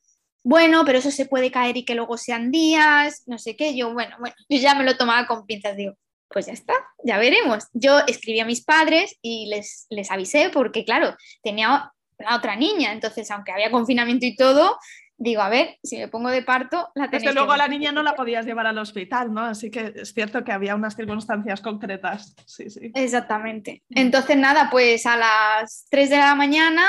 [0.43, 3.93] bueno, pero eso se puede caer y que luego sean días, no sé qué, yo,
[3.93, 5.95] bueno, bueno, yo ya me lo tomaba con pinzas, digo,
[6.29, 6.75] pues ya está,
[7.05, 7.69] ya veremos.
[7.73, 12.93] Yo escribí a mis padres y les, les avisé porque, claro, tenía la otra niña,
[12.93, 14.79] entonces, aunque había confinamiento y todo,
[15.21, 18.03] digo, a ver, si me pongo de parto, la Desde luego a la niña no
[18.03, 19.43] la podías llevar al hospital, ¿no?
[19.43, 22.35] Así que es cierto que había unas circunstancias concretas.
[22.47, 22.91] Sí, sí.
[22.95, 23.83] Exactamente.
[23.91, 26.87] Entonces, nada, pues a las 3 de la mañana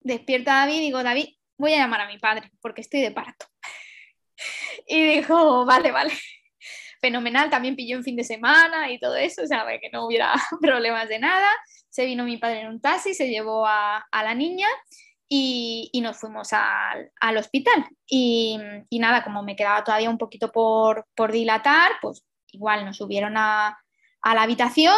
[0.00, 3.46] despierta David y digo, David, voy a llamar a mi padre porque estoy de parto.
[4.86, 6.12] Y dijo, vale, vale.
[7.00, 10.32] Fenomenal, también pilló un fin de semana y todo eso, o sea, que no hubiera
[10.60, 11.48] problemas de nada.
[11.88, 14.66] Se vino mi padre en un taxi, se llevó a, la niña
[15.28, 17.86] y, nos fuimos al, hospital.
[18.06, 18.58] Y,
[18.92, 23.78] nada, como me quedaba todavía un poquito por, dilatar, pues igual nos subieron a,
[24.24, 24.96] la habitación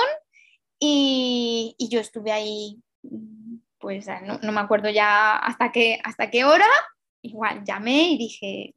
[0.79, 2.81] y, y, yo estuve ahí
[3.87, 4.05] pues
[4.43, 6.67] no, me acuerdo ya hasta qué, hasta qué hora,
[7.23, 8.75] igual llamé y dije,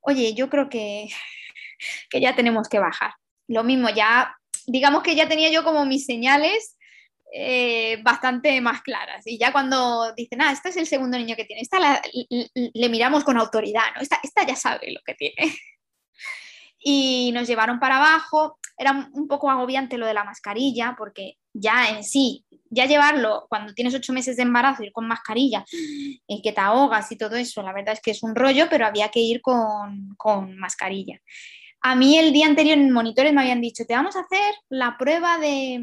[0.00, 1.08] oye, yo creo que,
[2.08, 3.14] que ya tenemos que bajar.
[3.48, 4.32] Lo mismo, ya,
[4.68, 6.78] digamos que ya tenía yo como mis señales
[7.32, 9.26] eh, bastante más claras.
[9.26, 13.24] Y ya cuando dicen, ah, este es el segundo niño que tiene, esta le miramos
[13.24, 14.02] con autoridad, ¿no?
[14.02, 15.34] Esta, esta ya sabe lo que tiene.
[16.86, 18.58] Y nos llevaron para abajo.
[18.76, 22.44] Era un poco agobiante lo de la mascarilla, porque ya en sí
[22.74, 25.64] ya llevarlo cuando tienes ocho meses de embarazo, ir con mascarilla
[26.26, 28.86] y que te ahogas y todo eso, la verdad es que es un rollo, pero
[28.86, 31.20] había que ir con, mascarilla.
[31.80, 34.96] A mí el día anterior en monitores me habían dicho, te vamos a hacer la
[34.98, 35.78] prueba de,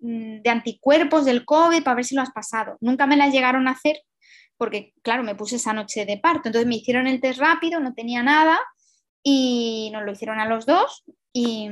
[0.00, 2.76] mm, de anticuerpos del COVID para ver si lo has pasado.
[2.80, 4.00] Nunca me la llegaron a hacer
[4.56, 6.48] porque, claro, me puse esa noche de parto.
[6.48, 8.58] Entonces me hicieron el test rápido, no tenía nada
[9.22, 11.68] y nos lo hicieron a los dos y,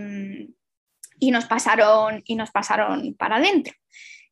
[1.19, 3.75] y nos pasaron y nos pasaron para adentro.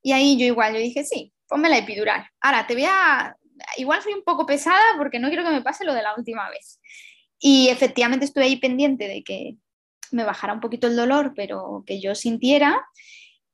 [0.03, 2.27] Y ahí yo igual, yo dije, sí, ponme la epidural.
[2.41, 3.37] Ahora, te voy a...
[3.77, 6.49] Igual soy un poco pesada porque no quiero que me pase lo de la última
[6.51, 6.81] vez.
[7.39, 9.57] Y efectivamente estuve ahí pendiente de que
[10.11, 12.85] me bajara un poquito el dolor, pero que yo sintiera.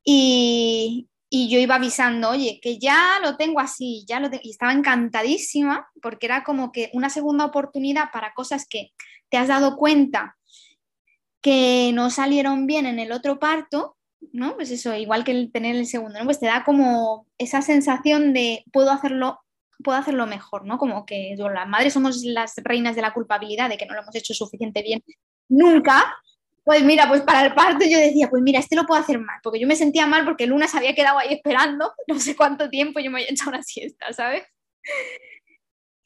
[0.03, 4.73] Y, y yo iba avisando, oye, que ya lo tengo así, ya lo y estaba
[4.73, 8.93] encantadísima porque era como que una segunda oportunidad para cosas que
[9.29, 10.38] te has dado cuenta
[11.41, 13.99] que no salieron bien en el otro parto
[14.33, 14.55] ¿no?
[14.57, 16.25] Pues eso, igual que el tener el segundo, ¿no?
[16.25, 19.41] Pues te da como esa sensación de puedo hacerlo,
[19.83, 20.79] puedo hacerlo mejor, ¿no?
[20.79, 24.15] Como que las madres somos las reinas de la culpabilidad de que no lo hemos
[24.15, 25.03] hecho suficiente bien
[25.49, 26.17] nunca.
[26.65, 29.39] Pues mira, pues para el parto yo decía, pues mira, este lo puedo hacer mal,
[29.43, 32.69] porque yo me sentía mal porque Luna se había quedado ahí esperando no sé cuánto
[32.69, 34.43] tiempo, yo me había echado una siesta, ¿sabes?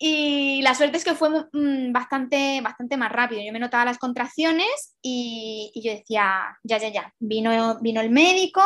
[0.05, 3.40] Y la suerte es que fue mm, bastante, bastante más rápido.
[3.40, 7.14] Yo me notaba las contracciones y, yo decía, ya, ya, ya.
[7.20, 8.62] Vino, vino el médico,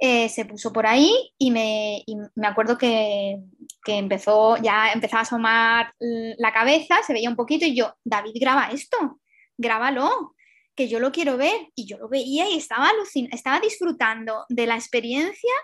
[0.00, 2.02] eh, se puso por ahí y me,
[2.34, 3.38] me acuerdo que,
[3.84, 8.34] que, empezó, ya empezaba a asomar la cabeza, se veía un poquito y yo, David,
[8.40, 9.20] graba esto,
[9.56, 10.34] grábalo.
[10.74, 11.68] que yo lo quiero ver.
[11.76, 12.90] Y yo lo veía y estaba
[13.30, 15.54] estaba disfrutando de la experiencia.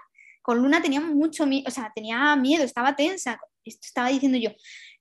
[0.43, 3.41] Con Luna tenía mucho miedo, o sea, tenía miedo, estaba tensa.
[3.65, 4.51] Esto estaba diciendo yo,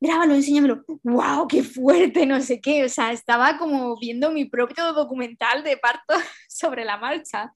[0.02, 0.84] grábalo, enséñamelo.
[1.04, 1.48] ¡Wow!
[1.48, 2.26] ¡Qué fuerte!
[2.26, 2.84] No sé qué.
[2.84, 6.14] O sea, estaba como viendo mi propio documental de parto
[6.50, 7.54] sobre la marcha.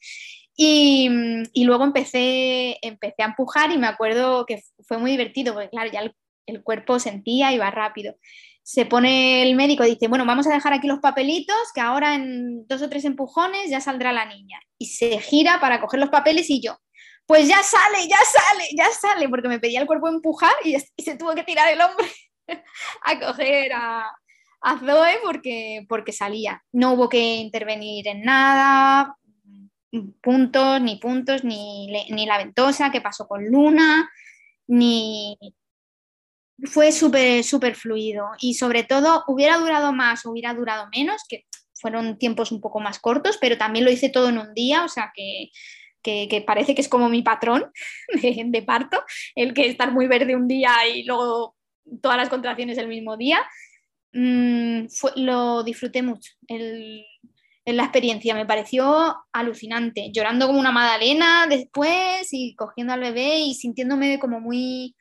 [0.56, 1.10] Y,
[1.52, 5.92] y, luego empecé, empecé a empujar y me acuerdo que fue muy divertido, porque claro,
[5.92, 6.16] ya el,
[6.46, 8.16] el cuerpo sentía y va rápido
[8.66, 12.16] se pone el médico y dice, bueno, vamos a dejar aquí los papelitos, que ahora
[12.16, 14.60] en dos o tres empujones ya saldrá la niña.
[14.80, 16.76] Y se gira para coger los papeles y yo,
[17.28, 21.16] pues ya sale, ya sale, ya sale, porque me pedía el cuerpo empujar y, se
[21.16, 22.08] tuvo que tirar el hombre
[23.06, 24.12] a coger a,
[24.62, 26.64] a Zoe porque, porque salía.
[26.72, 29.16] No hubo que intervenir en nada,
[30.22, 34.10] puntos, ni puntos, ni, ni la ventosa que pasó con Luna,
[34.68, 35.38] ni,
[36.64, 41.46] fue súper, súper fluido y sobre todo hubiera durado más o hubiera durado menos, que
[41.74, 44.88] fueron tiempos un poco más cortos, pero también lo hice todo en un día, o
[44.88, 45.50] sea que,
[46.46, 47.72] parece que es como mi patrón
[48.22, 49.04] de, parto,
[49.36, 51.56] el que estar muy verde un día y luego
[52.02, 53.40] todas las contracciones el mismo día.
[54.14, 54.86] Mm,
[55.18, 62.56] lo disfruté mucho, en la experiencia, me pareció alucinante, llorando como una magdalena después y
[62.56, 64.96] cogiendo al bebé y sintiéndome como muy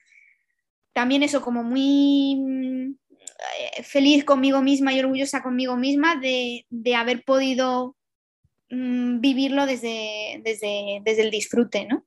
[0.95, 2.95] también eso, como muy mm,
[3.59, 6.65] eh, feliz conmigo misma y orgullosa conmigo misma de,
[6.97, 7.97] haber podido
[8.71, 12.07] mm, vivirlo desde, desde, desde, el disfrute, ¿no?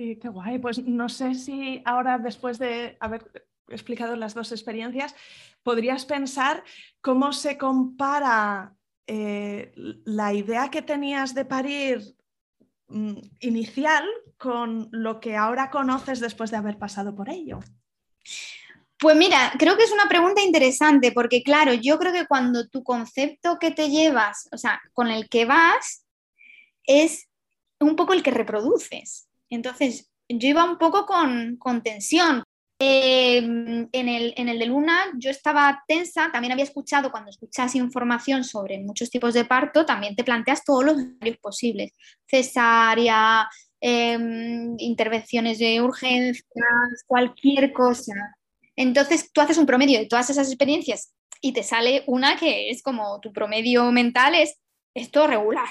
[0.00, 0.58] Sí, qué guay.
[0.58, 5.14] Pues no sé si ahora, después de haber explicado las dos experiencias,
[5.62, 6.64] podrías pensar
[7.02, 8.74] cómo se compara
[9.06, 9.72] eh,
[10.06, 12.16] la idea que tenías de parir
[12.90, 14.04] Mm, inicial
[14.36, 17.60] con lo que ahora conoces después de haber pasado por ello?
[18.98, 22.82] Pues mira, creo que es una pregunta interesante porque claro, yo creo que cuando tu
[22.82, 26.04] concepto que te llevas, o sea, con el que vas,
[26.82, 27.28] es
[27.78, 29.29] un poco el que reproduces.
[29.50, 32.44] Entonces, yo iba un poco con, tensión,
[32.82, 37.74] Em, en, el, en, el, de Luna yo estaba tensa, también había escuchado, cuando escuchas
[37.74, 41.92] información sobre muchos tipos de parto, también te planteas todos los escenarios posibles,
[42.26, 43.46] cesárea,
[43.82, 48.14] em, intervenciones de urgencias, cualquier cosa.
[48.76, 52.82] Entonces tú haces un promedio de todas esas experiencias y te sale una que es
[52.82, 54.58] como tu promedio mental es
[54.94, 55.68] esto regular.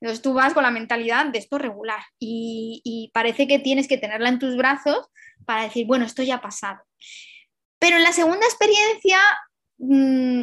[0.00, 4.28] Entonces tú vas con la mentalidad de esto regular y, parece que tienes que tenerla
[4.28, 5.08] en tus brazos
[5.44, 6.80] para decir, bueno, esto ya ha pasado.
[7.78, 9.18] Pero en la segunda experiencia
[9.78, 10.42] mm,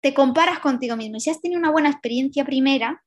[0.00, 1.18] te comparas contigo mismo.
[1.20, 3.02] Si has tenido una buena experiencia primera,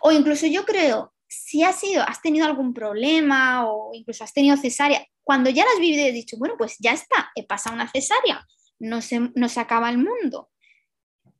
[0.00, 4.56] o incluso yo creo, si has, sido, has tenido algún problema o incluso has tenido
[4.56, 7.74] cesárea, cuando ya las has vivido y has dicho, bueno, pues ya está, he pasado
[7.74, 8.46] una cesárea,
[8.78, 10.50] no se, no se acaba el mundo.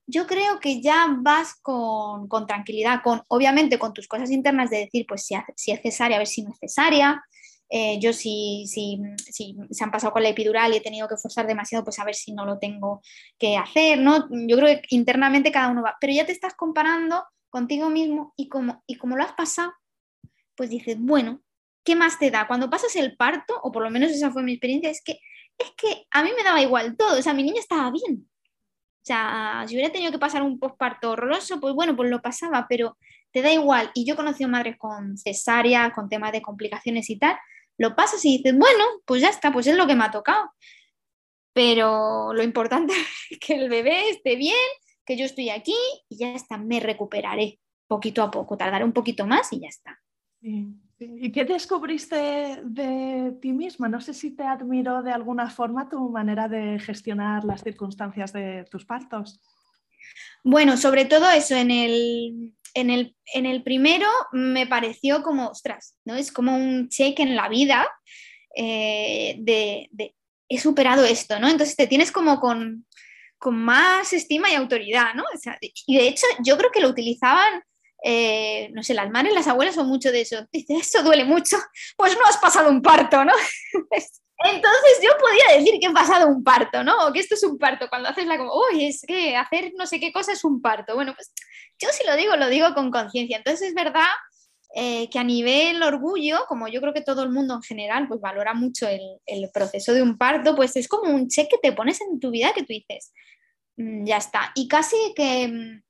[0.07, 5.05] Yo creo que ya vas con, tranquilidad, con obviamente con tus cosas internas de decir,
[5.07, 7.25] pues si, si es cesárea, a ver si no es cesárea,
[7.69, 11.17] eh, yo si, si, si, se han pasado con la epidural y he tenido que
[11.17, 13.03] forzar demasiado, pues a ver si no lo tengo
[13.39, 14.29] que hacer, ¿no?
[14.31, 18.49] Yo creo que internamente cada uno va, pero ya te estás comparando contigo mismo y
[18.49, 19.73] como, y como lo has pasado,
[20.55, 21.43] pues dices, bueno,
[21.85, 22.47] ¿qué más te da?
[22.47, 25.19] Cuando pasas el parto, o por lo menos esa fue mi experiencia, es que,
[25.59, 28.29] es que a mí me daba igual todo, o sea, mi niña estaba bien.
[29.07, 32.67] O sea, si hubiera tenido que pasar un posparto horroroso, pues bueno, pues lo pasaba,
[32.69, 32.99] pero
[33.31, 33.93] te da igual.
[33.95, 37.39] Y yo he conocido madres con cesárea, con temas de complicaciones y tal,
[37.79, 40.51] lo pasas y dices, bueno, pues ya está, pues es lo que me ha tocado.
[41.53, 42.95] Pero lo importante
[43.31, 44.57] es que el bebé esté bien,
[45.05, 45.77] que yo estoy aquí
[46.09, 50.01] y ya está, me recuperaré poquito a poco, tardaré un poquito más y ya está.
[50.99, 53.89] ¿Y qué descubriste de ti misma?
[53.89, 58.65] No sé si te admiró de alguna forma tu manera de gestionar las circunstancias de
[58.71, 59.41] tus partos.
[60.43, 66.15] Bueno, sobre todo eso, en el, en el, primero me pareció como, ostras, ¿no?
[66.15, 67.87] Es como un cheque en la vida
[68.55, 69.91] eh, de,
[70.49, 71.49] he superado esto, ¿no?
[71.49, 72.87] Entonces te tienes como con,
[73.49, 75.23] más estima y autoridad, ¿no?
[75.87, 77.63] y de hecho yo creo que lo utilizaban,
[78.03, 80.47] eh, no sé, las madres, las abuelas son mucho de eso.
[80.53, 81.57] Dice, eso duele mucho,
[81.97, 83.33] pues no has pasado un parto, ¿no?
[84.39, 87.07] Entonces yo podía decir que he pasado un parto, ¿no?
[87.07, 89.87] O que esto es un parto, cuando haces la como, uy, es que hacer no
[89.87, 90.95] sé qué cosa es un parto.
[90.95, 91.33] Bueno, pues
[91.79, 93.39] yo si lo digo, lo digo con conciencia.
[93.39, 94.05] Entonces es verdad
[94.75, 98.21] eh, que a nivel orgullo, como yo creo que todo el mundo en general pues
[98.21, 102.01] valora mucho el, proceso de un parto, pues es como un cheque que te pones
[102.03, 103.13] en tu vida que tú dices,
[103.77, 104.53] mm, ya está.
[104.55, 105.81] Y casi que,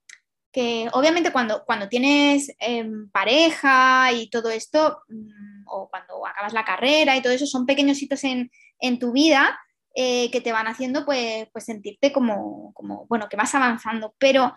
[0.93, 7.15] obviamente cuando, cuando tienes em, pareja y todo esto, mm, o cuando acabas la carrera
[7.15, 9.59] y todo eso, son pequeños hitos en, en tu vida
[9.95, 14.13] eh, que te van haciendo pues, pues sentirte como, como, bueno, que vas avanzando.
[14.19, 14.55] Pero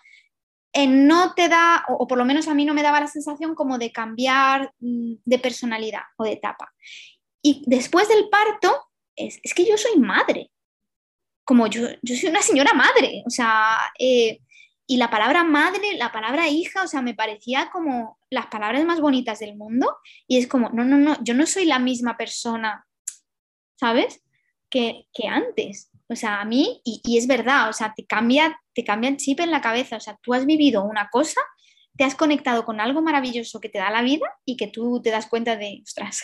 [0.73, 3.55] eh, no te da, o, por lo menos a mí no me daba la sensación
[3.55, 6.73] como de cambiar mm, de personalidad o de etapa.
[7.43, 10.51] Y después del parto, es, que yo soy madre,
[11.45, 14.41] como yo, yo soy una señora madre, o sea, eh,
[14.91, 19.01] y la palabra madre, la palabra hija, o sea, me parecía como las palabras más
[19.01, 22.85] bonitas del mundo y es como, no, no, no, yo no soy la misma persona,
[23.77, 24.21] ¿sabes?
[24.69, 25.93] Que, que antes.
[26.09, 29.39] O sea, a mí, y, es verdad, o sea, te cambia, te cambia el chip
[29.39, 31.41] en la cabeza, o sea, tú has vivido una cosa,
[31.97, 35.11] te has conectado con algo maravilloso que te da la vida y que tú te
[35.11, 36.21] das cuenta de, ostras,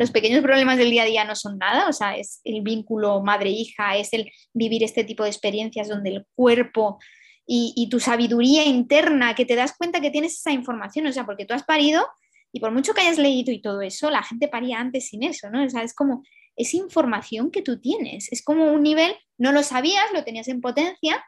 [0.00, 3.22] los pequeños problemas del día a día no son nada, o sea, es el vínculo
[3.22, 6.98] madre-hija, es el vivir este tipo de experiencias donde el cuerpo
[7.46, 11.44] y, tu sabiduría interna, que te das cuenta que tienes esa información, o sea, porque
[11.44, 12.06] tú has parido
[12.52, 15.50] y por mucho que hayas leído y todo eso, la gente paría antes sin eso,
[15.50, 15.64] ¿no?
[15.64, 16.22] O sea, es como
[16.56, 20.60] esa información que tú tienes, es como un nivel, no lo sabías, lo tenías en
[20.60, 21.24] potencia,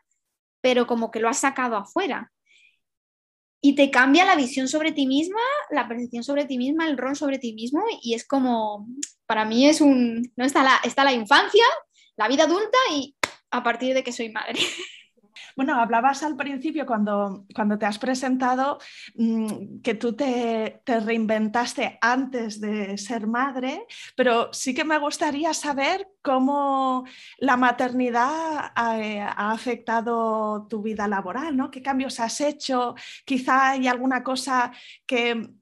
[0.61, 2.33] pero como que lo has sacado afuera.
[3.61, 5.41] Y te cambia la visión sobre ti misma,
[5.71, 8.87] la percepción sobre ti misma, el rol sobre ti mismo, y es como,
[9.27, 11.65] para mí es un, no está está la infancia,
[12.17, 13.17] la vida adulta y
[13.51, 14.61] a partir de que soy madre.
[15.57, 18.79] Bueno, hablabas al principio cuando, cuando te has presentado
[19.15, 26.09] mm, que tú te, reinventaste antes de ser madre, pero sí que me gustaría saber
[26.21, 27.07] cómo
[27.39, 31.71] la maternidad ha, eh, ha, afectado tu vida laboral, ¿no?
[31.71, 32.95] ¿Qué cambios has hecho?
[33.25, 34.73] Quizá hay alguna cosa
[35.07, 35.55] que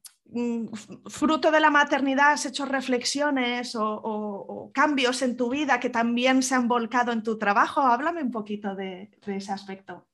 [1.06, 6.54] fruto de la maternidad has hecho reflexiones o, cambios en tu vida que también se
[6.54, 7.80] han volcado en tu trabajo.
[7.80, 10.06] Háblame un poquito de, ese aspecto.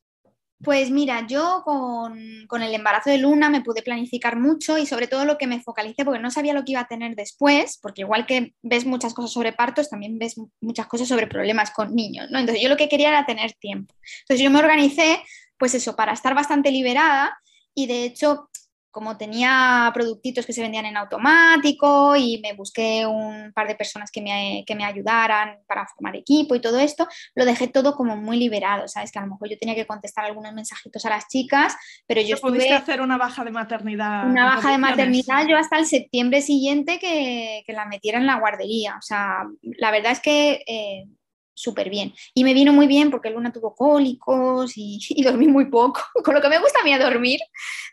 [0.63, 5.25] Pues mira, yo con, el embarazo de Luna me pude planificar mucho y sobre todo
[5.25, 8.27] lo que me focalicé, porque no sabía lo que iba a tener después, porque igual
[8.27, 12.39] que ves muchas cosas sobre partos, también ves muchas cosas sobre problemas con niños, ¿no?
[12.39, 13.95] Entonces yo lo que quería era tener tiempo.
[14.23, 15.23] Entonces yo me organicé,
[15.57, 17.39] pues eso, para estar bastante liberada
[17.75, 18.50] y de hecho
[18.91, 24.11] como tenía productitos que se vendían en automático y me busqué un par de personas
[24.11, 28.17] que me, que me, ayudaran para formar equipo y todo esto, lo dejé todo como
[28.17, 29.13] muy liberado, ¿sabes?
[29.13, 31.77] Que a lo mejor yo tenía que contestar algunos mensajitos a las chicas,
[32.07, 32.53] pero yo estuve...
[32.53, 34.27] Pudiste hacer una baja de maternidad.
[34.27, 38.39] Una baja de maternidad yo hasta el septiembre siguiente que, que, la metiera en la
[38.41, 38.97] guardería.
[38.99, 40.63] O sea, la verdad es que...
[40.67, 41.07] Eh,
[41.55, 42.13] súper bien.
[42.35, 46.01] Y me vino muy bien porque Luna tuvo cólicos y, y, dormí muy poco.
[46.25, 47.41] Con lo que me gusta a mí a dormir,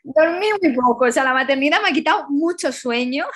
[0.03, 1.05] dormí muy poco.
[1.05, 3.25] O sea, la maternidad me ha quitado mucho sueño.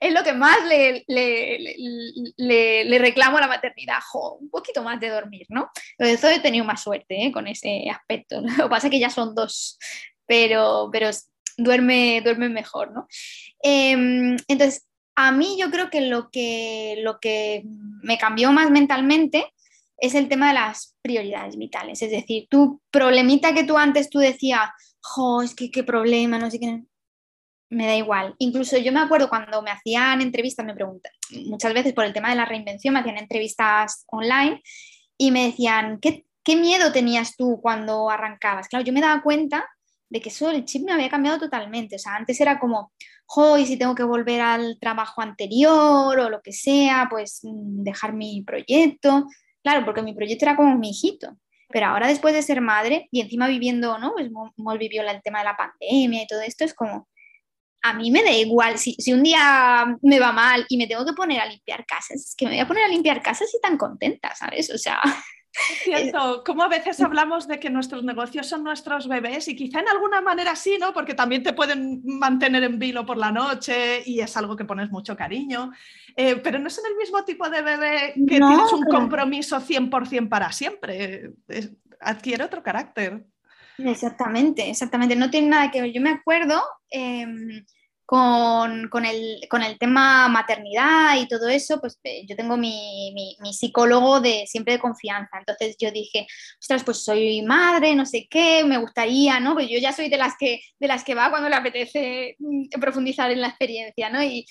[0.00, 4.00] Es lo que más le, le, le, reclamo a la maternidad,
[4.40, 5.70] un poquito más de dormir, ¿no?
[5.96, 7.30] Entonces, he tenido más suerte ¿eh?
[7.30, 8.40] con ese aspecto.
[8.40, 9.78] Lo que pasa es que ya son dos,
[10.26, 11.10] pero, pero
[11.56, 13.06] duerme, duerme mejor, ¿no?
[13.62, 14.84] Em, entonces,
[15.14, 17.64] a mí yo creo que lo, que lo que
[18.02, 19.52] me cambió más mentalmente
[19.98, 22.02] es el tema de las prioridades vitales.
[22.02, 24.68] Es decir, tu problemita que tú antes tú decías,
[25.00, 26.82] jo, es que qué problema, no sé qué,
[27.70, 28.34] me da igual.
[28.38, 31.12] Incluso yo me acuerdo cuando me hacían entrevistas, me preguntan,
[31.46, 34.60] muchas veces por el tema de la reinvención, me hacían entrevistas online
[35.16, 38.68] y me decían, ¿qué, qué miedo tenías tú cuando arrancabas?
[38.68, 39.66] Claro, yo me daba cuenta
[40.10, 41.96] de que eso el chip me había cambiado totalmente.
[41.96, 42.92] O sea, antes era como,
[43.36, 48.12] hoy si tengo que volver al trabajo anterior o lo que sea, pues mm, dejar
[48.12, 49.26] mi proyecto.
[49.62, 51.36] Claro, porque mi proyecto era como mi hijito.
[51.68, 54.12] Pero ahora después de ser madre y encima viviendo, ¿no?
[54.12, 57.08] Pues hemos vivido el tema de la pandemia y todo esto, es como,
[57.82, 61.04] a mí me da igual, si, si, un día me va mal y me tengo
[61.04, 63.60] que poner a limpiar casas, es que me voy a poner a limpiar casas y
[63.60, 64.70] tan contenta, ¿sabes?
[64.70, 65.00] O sea,
[65.52, 69.80] es cierto, como a veces hablamos de que nuestros negocios son nuestros bebés y quizá
[69.80, 70.92] en alguna manera sí, ¿no?
[70.92, 74.90] Porque también te pueden mantener en vilo por la noche y es algo que pones
[74.90, 75.70] mucho cariño,
[76.16, 80.52] eh, pero no son el mismo tipo de bebé que tienes un compromiso 100% para
[80.52, 81.32] siempre,
[82.00, 83.24] adquiere otro carácter.
[83.78, 85.92] Exactamente, exactamente, no tiene nada que ver.
[85.92, 86.62] Yo me acuerdo...
[86.90, 87.64] Em,
[88.12, 94.74] con, el, tema maternidad y todo eso, pues eh, yo tengo mi, psicólogo de siempre
[94.74, 95.38] de confianza.
[95.38, 96.26] Entonces yo dije,
[96.60, 99.54] ostras, pues soy madre, no sé qué, me gustaría, ¿no?
[99.54, 102.78] Pues yo ya soy de las que, de las que va cuando le apetece mm,
[102.78, 104.22] profundizar en la experiencia, ¿no?
[104.22, 104.46] Y,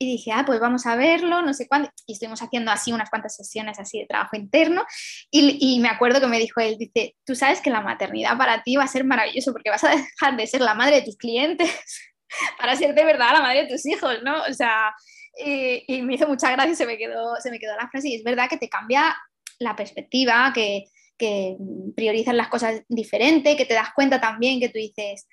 [0.00, 1.88] dije, ah, pues vamos a verlo, no sé cuándo.
[2.08, 4.84] Y estuvimos haciendo así unas cuantas sesiones así de trabajo interno.
[5.30, 8.64] Y, y, me acuerdo que me dijo él, dice, tú sabes que la maternidad para
[8.64, 11.16] ti va a ser maravilloso porque vas a dejar de ser la madre de tus
[11.16, 11.70] clientes
[12.58, 14.42] para ser de verdad la madre de tus hijos, ¿no?
[14.42, 14.94] O sea,
[15.36, 18.24] y, me hizo mucha gracia se me, quedó, se me quedó la frase y es
[18.24, 19.16] verdad que te cambia
[19.58, 20.84] la perspectiva, que,
[21.16, 21.56] que
[21.96, 25.26] priorizas las cosas diferente, que te das cuenta también que tú dices,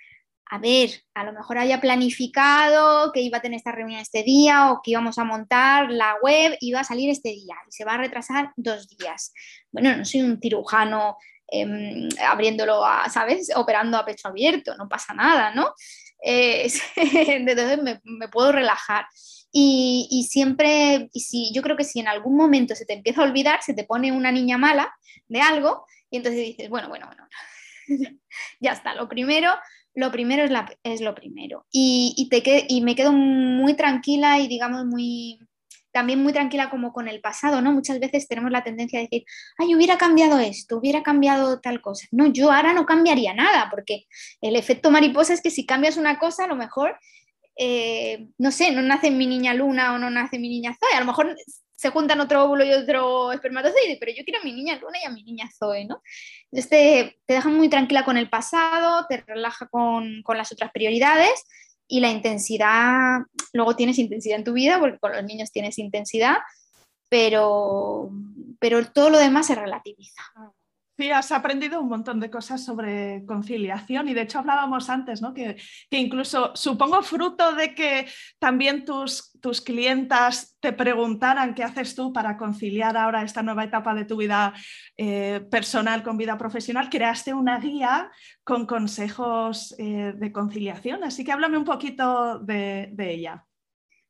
[0.47, 4.71] a ver, a lo mejor haya planificado que iba a tener esta reunión este día
[4.71, 7.93] o que íbamos a montar la web, iba a salir este día y se va
[7.93, 9.33] a retrasar dos días.
[9.71, 11.17] Bueno, no soy un cirujano
[11.47, 13.51] em, abriéndolo, a, ¿sabes?
[13.55, 15.73] Operando a pecho abierto, no pasa nada, ¿no?
[16.25, 19.05] Eh, entonces me, puedo relajar.
[19.51, 23.21] Y, y, siempre, y si, yo creo que si en algún momento se te empieza
[23.21, 24.93] a olvidar, se te pone una niña mala
[25.27, 27.27] de algo y entonces dices, bueno, bueno, bueno,
[28.59, 29.51] ya está, lo primero,
[29.93, 31.65] lo primero es, la, es lo primero.
[31.71, 35.39] Y, y, te, y me quedo muy tranquila y digamos muy,
[35.95, 37.71] también muy tranquila como con el pasado, ¿no?
[37.71, 39.23] Muchas veces tenemos la tendencia a decir,
[39.57, 42.05] ay, hubiera cambiado esto, hubiera cambiado tal cosa.
[42.11, 44.03] No, yo ahora no cambiaría nada, porque
[44.41, 46.99] el efecto mariposa es que si cambias una cosa, a lo mejor,
[47.57, 50.99] eh, no sé, no nace mi niña luna o no nace mi niña Zoe, a
[50.99, 51.33] lo mejor
[51.77, 55.05] se juntan otro óvulo y otro espermatozoide, pero yo quiero a mi niña luna y
[55.07, 56.01] a mi niña Zoe, ¿no?
[56.51, 60.71] Entonces te, te deja muy tranquila con el pasado, te relaja con, con las otras
[60.73, 61.45] prioridades
[61.87, 63.19] y la intensidad,
[63.53, 66.37] luego tienes intensidad en tu vida, porque con los niños tienes intensidad,
[67.09, 68.09] pero,
[68.59, 70.23] pero todo lo demás se relativiza.
[70.97, 75.33] Sí, has aprendido un montón de cosas sobre conciliación y de hecho hablábamos antes, ¿no?
[75.33, 75.57] que,
[75.89, 78.07] incluso supongo fruto de que
[78.39, 83.93] también tus, tus clientas te preguntaran qué haces tú para conciliar ahora esta nueva etapa
[83.93, 84.53] de tu vida
[84.95, 88.09] eh, personal con vida profesional, creaste una guía
[88.45, 93.45] con consejos eh, de conciliación, así que háblame un poquito de, ella.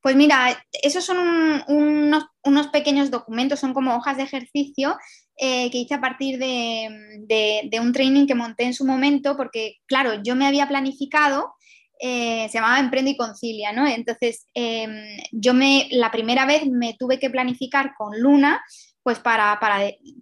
[0.00, 1.18] Pues mira, esos son
[1.66, 4.96] unos, unos pequeños documentos, son como hojas de ejercicio
[5.38, 10.22] eh, que hice a partir de, un training que monté en su momento, porque claro,
[10.22, 11.54] yo me había planificado,
[12.00, 13.86] eh, se llamaba Emprende y Concilia, ¿no?
[13.86, 14.90] Entonces, em,
[15.32, 18.62] yo me, la primera vez me tuve que planificar con Luna,
[19.02, 19.58] pues para,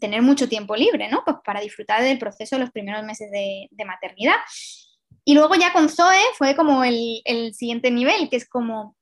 [0.00, 1.22] tener mucho tiempo libre, ¿no?
[1.24, 4.36] Pues para disfrutar del proceso de los primeros meses de, maternidad.
[5.24, 8.96] Y luego ya con Zoe fue como el siguiente nivel, que es como,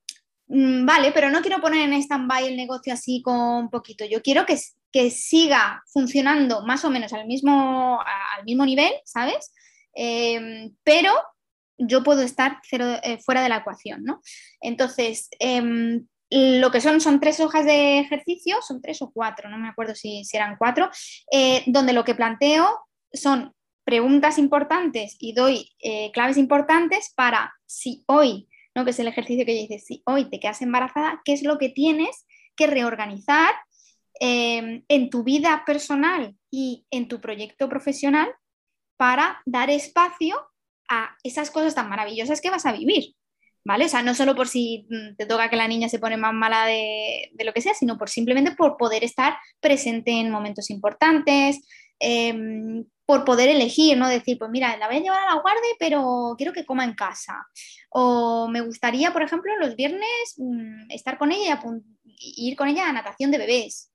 [0.47, 4.45] mm, vale, pero no quiero poner en stand-by el negocio así con poquito, yo quiero
[4.45, 4.57] que,
[4.91, 9.53] que siga funcionando más o menos al mismo, al mismo nivel, ¿sabes?
[9.93, 11.11] Em, pero
[11.77, 14.21] yo puedo estar eh, fuera de la ecuación, ¿no?
[14.61, 19.57] Entonces, em, lo que son son tres hojas de ejercicio, son tres o cuatro, no
[19.57, 20.89] me acuerdo si, eran cuatro,
[21.31, 22.79] eh, donde lo que planteo
[23.11, 28.85] son preguntas importantes y doy eh, claves importantes para si hoy, ¿no?
[28.85, 31.57] que es el ejercicio que yo dice, si hoy te quedas embarazada, ¿qué es lo
[31.57, 33.53] que tienes que reorganizar
[34.19, 38.29] Em, en tu vida personal y en tu proyecto profesional
[38.95, 40.39] para dar espacio
[40.87, 43.15] a esas cosas tan maravillosas que vas a vivir.
[43.65, 43.85] ¿Vale?
[43.85, 46.33] O sea, no solo por si mm, te toca que la niña se pone más
[46.33, 51.59] mala de, lo que sea, sino por simplemente por poder estar presente en momentos importantes,
[51.99, 54.07] em, por poder elegir, ¿no?
[54.07, 56.93] Decir, pues mira, la voy a llevar a la guardia, pero quiero que coma en
[56.93, 57.47] casa.
[57.89, 61.61] O me gustaría, por ejemplo, los viernes mm, estar con ella
[62.19, 63.93] y ir con ella a natación de bebés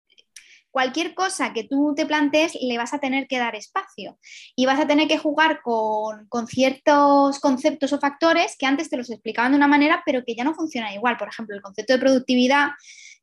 [0.70, 4.18] cualquier cosa que tú te plantees le vas a tener que dar espacio
[4.54, 9.10] y vas a tener que jugar con, ciertos conceptos o factores que antes te los
[9.10, 11.16] explicaban de una manera, pero que ya no funcionan igual.
[11.16, 12.68] Por ejemplo, el concepto de productividad,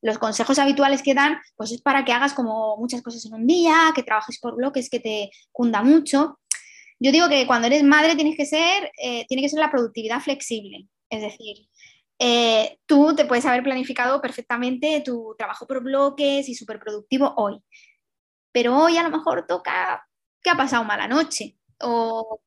[0.06, 3.48] los consejos habituales que dan, pues es para que hagas como muchas cosas en un
[3.48, 6.40] día, que trabajes por bloques, que te cunda mucho.
[7.00, 10.22] Yo digo que cuando eres madre tienes que ser, eh, tiene que ser la productividad
[10.22, 10.88] flexible.
[11.10, 11.68] Es decir,
[12.20, 17.60] eh, tú te puedes haber planificado perfectamente tu trabajo por bloques y súper productivo hoy.
[18.52, 20.08] Pero hoy a lo mejor toca
[20.44, 22.40] que ha pasado mala noche o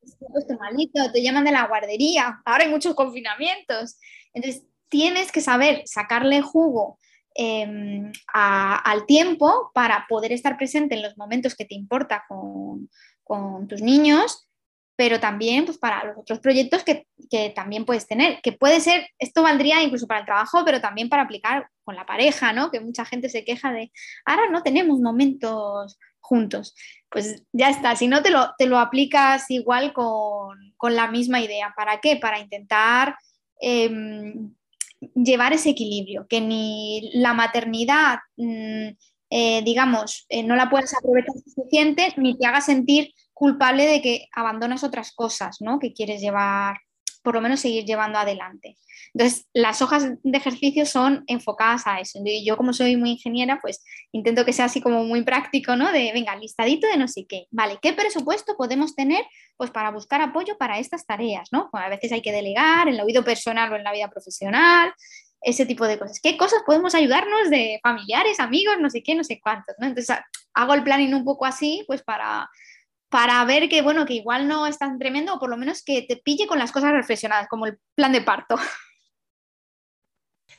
[0.47, 2.41] te malito, te llaman de la guardería.
[2.45, 3.99] Ahora hay muchos confinamientos.
[4.33, 7.01] Entonces tienes que saber sacarle jugo
[7.35, 12.89] em, al tiempo para poder estar presente en los momentos que te importa con,
[13.25, 14.49] con tus niños
[14.99, 17.07] pero también pues, para los otros proyectos que,
[17.55, 21.23] también puedes tener, que puede ser, esto valdría incluso para el trabajo, pero también para
[21.23, 22.73] aplicar con la pareja, ¿no?
[22.73, 23.93] Que mucha gente se queja de,
[24.25, 26.75] ahora no tenemos momentos juntos.
[27.11, 30.59] Pues ya está, si no te lo, te lo aplicas igual con,
[30.93, 31.73] la misma idea.
[31.77, 32.17] ¿Para qué?
[32.17, 33.17] Para intentar
[33.61, 34.53] em,
[35.15, 38.89] llevar ese equilibrio, que ni la maternidad, mm,
[39.31, 44.27] eh, digamos, eh, no la puedas aprovechar suficiente, ni te haga sentir culpable de que
[44.35, 45.79] abandonas otras cosas, ¿no?
[45.79, 46.77] Que quieres llevar,
[47.29, 48.79] por lo menos seguir llevando adelante.
[49.13, 52.19] Entonces, las hojas de ejercicio son enfocadas a eso.
[52.43, 55.93] Yo, como soy muy ingeniera, pues intento que sea así como muy práctico, ¿no?
[55.93, 57.47] De, venga, listadito de no sé qué.
[57.51, 59.27] Vale, ¿qué presupuesto podemos tener
[59.59, 61.69] pues para buscar apoyo para estas tareas, ¿no?
[61.75, 64.95] a veces hay que delegar en la vida personal o en la vida profesional,
[65.43, 66.21] ese tipo de cosas.
[66.23, 69.87] ¿Qué cosas podemos ayudarnos de familiares, amigos, no sé qué, no sé cuántos, ¿no?
[69.87, 70.17] Entonces,
[70.55, 72.49] hago el planning un poco así, pues para
[73.09, 76.03] para ver que, bueno, que igual no es tan tremendo o por lo menos que
[76.03, 78.57] te pille con las cosas reflexionadas, como el plan de parto.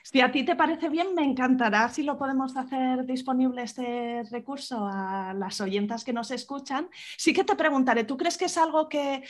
[0.03, 4.87] Si a ti te parece bien, me encantará si lo podemos hacer disponible este recurso
[4.87, 6.89] a las oyentas que nos escuchan.
[7.17, 9.23] Sí que te preguntaré, ¿tú crees que es algo que,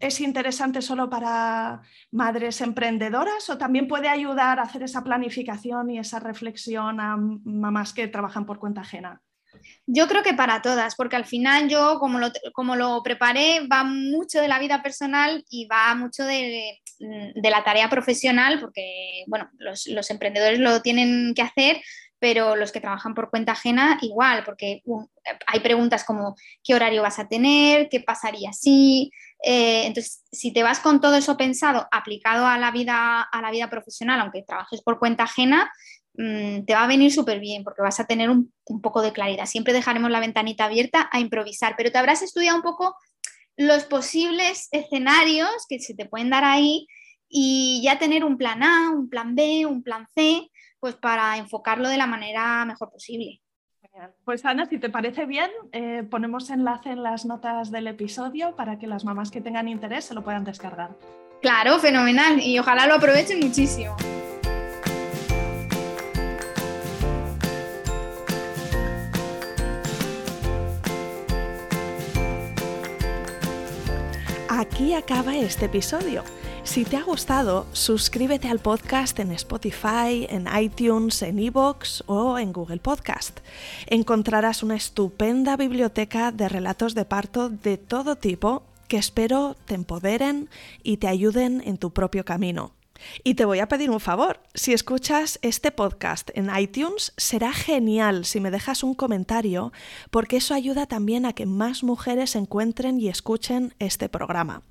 [0.00, 5.98] es interesante solo para madres emprendedoras o también puede ayudar a hacer esa planificación y
[6.00, 9.22] esa reflexión a mamás que trabajan por cuenta ajena?
[9.86, 13.84] Yo creo que para todas, porque al final yo, como lo, como lo preparé, va
[13.84, 19.50] mucho de la vida personal y va mucho de, de la tarea profesional, porque bueno,
[19.58, 21.80] los, los, emprendedores lo tienen que hacer,
[22.18, 24.82] pero los que trabajan por cuenta ajena igual, porque
[25.46, 26.34] hay preguntas como
[26.64, 29.10] qué horario vas a tener, qué pasaría si.
[29.42, 33.50] Eh, entonces, si te vas con todo eso pensado, aplicado a la vida, a la
[33.50, 35.70] vida profesional, aunque trabajes por cuenta ajena,
[36.18, 39.12] mm, te va a venir súper bien porque vas a tener un, un, poco de
[39.12, 39.46] claridad.
[39.46, 42.96] Siempre dejaremos la ventanita abierta a improvisar, pero te habrás estudiado un poco
[43.56, 46.86] los posibles escenarios que se te pueden dar ahí
[47.28, 51.88] y ya tener un plan A, un plan B, un plan C, pues para enfocarlo
[51.88, 53.40] de la manera mejor posible.
[54.24, 58.78] Pues Ana, si te parece bien, eh, ponemos enlace en las notas del episodio para
[58.78, 60.90] que las mamás que tengan interés se lo puedan descargar.
[61.40, 63.96] Claro, fenomenal y ojalá lo aprovechen muchísimo.
[74.76, 76.22] Aquí acaba este episodio.
[76.62, 82.52] Si te ha gustado, suscríbete al podcast en Spotify, en iTunes, en Evox o en
[82.52, 83.40] Google Podcast.
[83.86, 90.50] Encontrarás una estupenda biblioteca de relatos de parto de todo tipo que espero te empoderen
[90.82, 92.72] y te ayuden en tu propio camino.
[93.24, 98.24] Y te voy a pedir un favor, si escuchas este podcast en iTunes, será genial
[98.24, 99.72] si me dejas un comentario,
[100.10, 104.62] porque eso ayuda también a que más mujeres encuentren y escuchen este programa.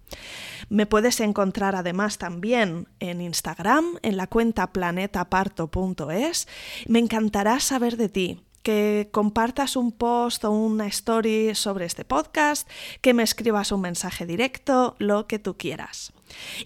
[0.69, 6.47] Me puedes encontrar además también en Instagram, en la cuenta planetaparto.es.
[6.88, 12.67] Me encantará saber de ti que compartas un post o una story sobre este podcast,
[13.01, 16.13] que me escribas un mensaje directo, lo que tú quieras.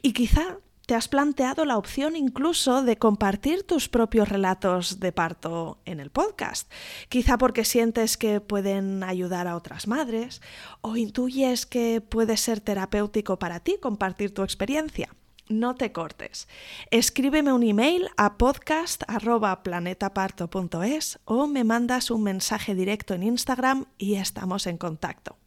[0.01, 0.59] Y quizá
[0.89, 6.09] te has planteado la opción incluso de compartir tus propios relatos de parto en el
[6.09, 6.67] podcast,
[7.09, 10.41] quizá porque sientes que pueden ayudar a otras madres
[10.81, 15.13] o intuyes que puede ser terapéutico para ti compartir tu experiencia.
[15.47, 16.47] No te cortes.
[16.89, 24.65] Escríbeme un email a podcast.planetaparto.es o me mandas un mensaje directo en Instagram y estamos
[24.65, 25.37] en contacto.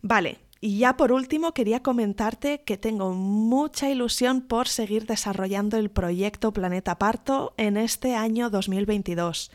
[0.00, 5.90] Vale, y ya por último quería comentarte que tengo mucha ilusión por seguir desarrollando el
[5.90, 9.50] proyecto Planeta Parto en este año 2022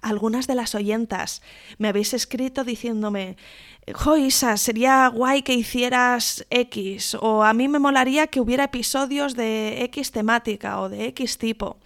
[0.00, 1.42] algunas de las oyentas
[1.78, 3.36] me habéis escrito diciéndome,
[3.92, 9.34] jo Isa, sería guay que hicieras X, o a mí me molaría que hubiera episodios
[9.34, 11.78] de X temática o de X tipo.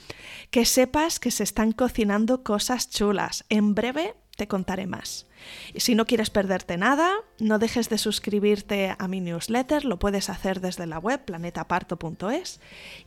[0.51, 3.45] Que sepas que se están cocinando cosas chulas.
[3.49, 5.27] En breve te contaré más.
[5.75, 10.31] Y si no quieres perderte nada, no dejes de suscribirte a mi newsletter, lo puedes
[10.31, 12.61] hacer desde la web planetaparto.es.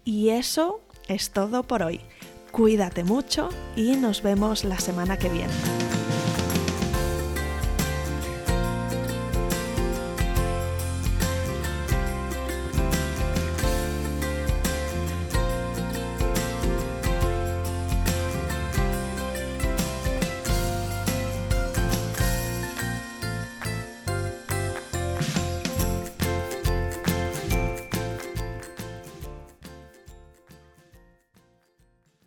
[0.04, 2.02] Y eso es todo por hoy.
[2.52, 5.54] Cuídate mucho y nos vemos la semana que viene.